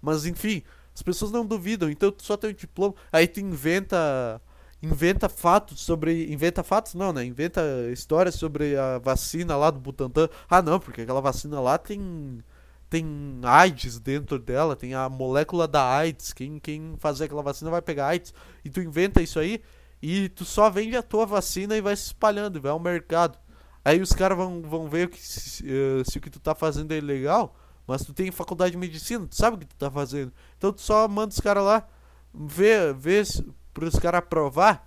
[0.03, 0.63] Mas enfim,
[0.99, 2.93] as pessoas não duvidam, então tu só tem um diploma.
[3.13, 4.43] Aí tu inventa.
[4.83, 6.33] Inventa fatos sobre.
[6.33, 7.25] Inventa fatos não, né?
[7.25, 10.29] Inventa histórias sobre a vacina lá do Butantan.
[10.51, 12.43] Ah não, porque aquela vacina lá tem.
[12.91, 13.07] Tem
[13.45, 16.33] AIDS dentro dela, tem a molécula da AIDS.
[16.33, 18.35] Quem, quem fazer aquela vacina vai pegar AIDS.
[18.65, 19.63] E tu inventa isso aí
[20.03, 23.39] e tu só vende a tua vacina e vai se espalhando, vai ao mercado.
[23.85, 26.91] Aí os caras vão, vão ver que, se, uh, se o que tu tá fazendo
[26.93, 27.55] é ilegal,
[27.89, 30.31] mas tu tem faculdade de medicina, tu sabe o que tu tá fazendo.
[30.59, 31.89] Então tu só manda os caras lá,
[32.33, 33.27] ver, ver
[33.73, 34.87] pros caras aprovar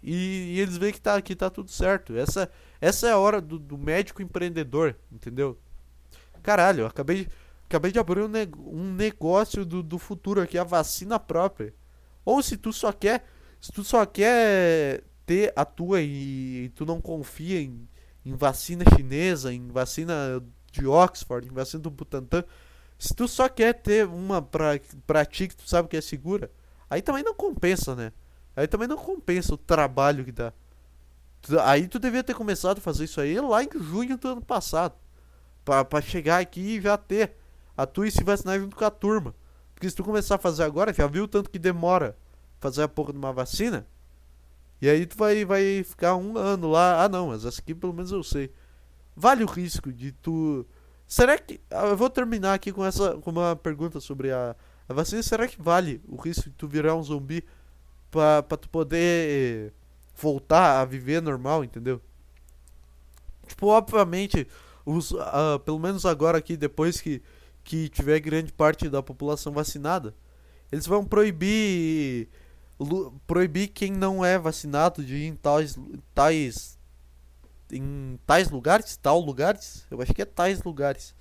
[0.00, 2.16] e, e, eles veem que tá, que tá tudo certo.
[2.16, 2.48] Essa,
[2.80, 5.58] essa é a hora do, do médico empreendedor, entendeu?
[6.40, 7.30] Caralho, acabei de,
[7.64, 11.74] acabei de abrir um, ne um negócio do, do futuro aqui, a vacina própria.
[12.24, 13.24] Ou se tu só quer
[13.60, 17.86] se tu só quer ter a tua e, e tu não confia em,
[18.24, 22.44] em vacina chinesa, em vacina de Oxford, em vacina do Butantan,
[22.98, 26.50] se tu só quer ter uma pra, pra ti que tu sabe que é segura,
[26.88, 28.12] aí também não compensa, né?
[28.54, 30.52] Aí também não compensa o trabalho que dá.
[31.64, 34.94] Aí tu devia ter começado a fazer isso aí lá em junho do ano passado.
[35.64, 37.36] Pra, chegar aqui e já ter
[37.76, 39.34] a tua e se vacinar junto com a turma.
[39.74, 42.16] Porque se tu começar a fazer agora, já viu o tanto que demora
[42.58, 43.86] fazer a porra de uma vacina.
[44.82, 47.04] E aí tu vai, vai ficar um ano lá.
[47.04, 48.52] Ah não, mas essa aqui pelo menos eu sei.
[49.20, 50.66] Vale o risco de tu.
[51.06, 51.60] Será que.
[51.70, 54.56] Ah, eu vou terminar aqui com essa com uma pergunta sobre a,
[54.88, 55.22] a vacina.
[55.22, 57.44] Será que vale o risco de tu virar um zumbi
[58.10, 59.74] pra, pra tu poder
[60.16, 62.00] voltar a viver normal, entendeu?
[63.46, 64.48] Tipo, obviamente,
[64.86, 67.22] os, uh, pelo menos agora aqui, depois que,
[67.62, 70.14] que tiver grande parte da população vacinada,
[70.72, 72.28] eles vão proibir
[73.26, 75.78] proibir quem não é vacinado de ir em tais,
[76.14, 76.79] tais
[77.72, 81.14] em tais lugares, tal lugares, eu acho que é tais lugares.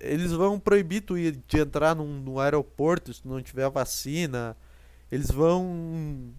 [0.00, 4.56] Eles vão proibir tu de entrar num, no aeroporto se não tiver vacina.
[5.10, 6.32] Eles vão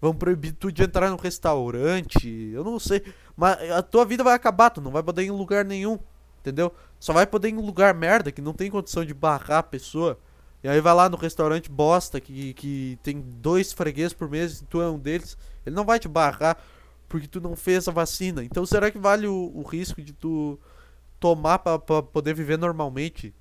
[0.00, 2.50] vão proibir tu de entrar no restaurante.
[2.52, 3.02] Eu não sei,
[3.36, 5.98] mas a tua vida vai acabar, tu não vai poder ir em lugar nenhum,
[6.40, 6.72] entendeu?
[6.98, 10.18] Só vai poder ir em lugar merda que não tem condição de barrar a pessoa.
[10.62, 14.64] E aí vai lá no restaurante bosta que, que tem dois fregueses por mês e
[14.64, 15.36] tu é um deles.
[15.64, 16.58] Ele não vai te barrar
[17.10, 18.44] porque tu não fez a vacina.
[18.44, 20.58] Então será que vale o, o risco de tu
[21.18, 23.34] tomar para poder viver normalmente?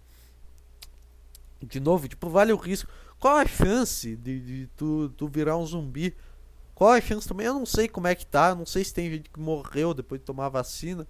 [1.61, 2.89] De novo, tipo, vale o risco.
[3.19, 6.15] Qual a chance de, de tu, tu virar um zumbi?
[6.73, 7.45] Qual a chance também?
[7.45, 8.55] Eu não sei como é que tá.
[8.55, 11.07] Não sei se tem gente que morreu depois de tomar a vacina.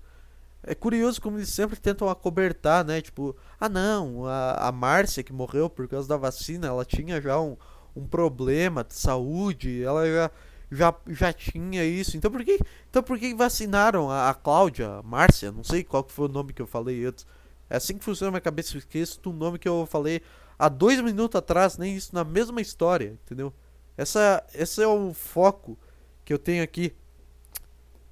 [0.61, 2.99] É curioso como eles sempre tentam acobertar, né?
[3.01, 7.39] Tipo, ah não, a, a Márcia que morreu por causa da vacina, ela tinha já
[7.39, 7.55] um,
[7.95, 10.31] um problema de saúde, ela já,
[10.71, 12.17] já, já tinha isso.
[12.17, 12.59] Então por que,
[12.89, 16.31] então por que vacinaram a, a Cláudia, a Márcia, não sei qual que foi o
[16.31, 17.25] nome que eu falei antes.
[17.69, 18.75] É assim que funciona a minha cabeça.
[18.75, 20.21] Eu esqueço do nome que eu falei
[20.57, 23.53] há dois minutos atrás, nem isso, na mesma história, entendeu?
[23.95, 25.77] Essa, esse é o foco
[26.25, 26.93] que eu tenho aqui.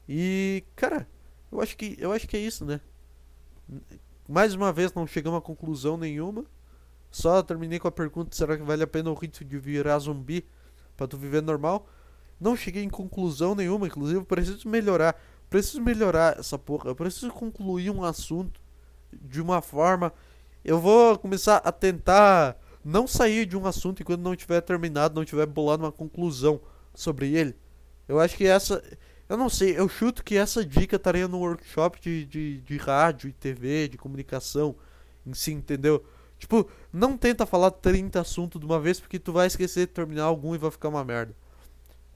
[0.07, 1.07] E, cara,
[1.51, 2.79] eu acho que, eu acho que é isso, né?
[4.27, 6.45] Mais uma vez não chegamos a conclusão nenhuma.
[7.09, 10.45] Só terminei com a pergunta: será que vale a pena o risco de virar zumbi
[10.95, 11.87] para tu viver normal?
[12.39, 15.19] Não cheguei em conclusão nenhuma, inclusive preciso melhorar.
[15.49, 16.89] Preciso melhorar essa porra.
[16.89, 18.59] Eu preciso concluir um assunto
[19.13, 20.13] de uma forma.
[20.63, 25.25] Eu vou começar a tentar não sair de um assunto enquanto não tiver terminado, não
[25.25, 26.59] tiver bolado uma conclusão
[26.93, 27.55] sobre ele.
[28.07, 28.83] Eu acho que essa.
[29.29, 33.29] Eu não sei, eu chuto que essa dica estaria no workshop de, de, de rádio
[33.29, 34.73] e TV, de comunicação
[35.25, 36.05] em si, entendeu?
[36.39, 40.23] Tipo, não tenta falar 30 assuntos de uma vez porque tu vai esquecer de terminar
[40.23, 41.35] algum e vai ficar uma merda.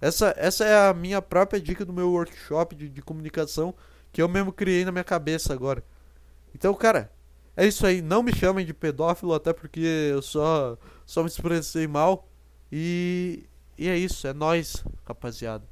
[0.02, 3.74] Essa, essa é a minha própria dica do meu workshop de, de comunicação
[4.12, 5.84] que eu mesmo criei na minha cabeça agora.
[6.54, 7.12] Então, cara,
[7.56, 8.02] é isso aí.
[8.02, 12.28] Não me chamem de pedófilo, até porque eu só, só me expressei mal.
[12.72, 13.45] E,
[13.78, 15.70] e é isso, é nós, rapaziada.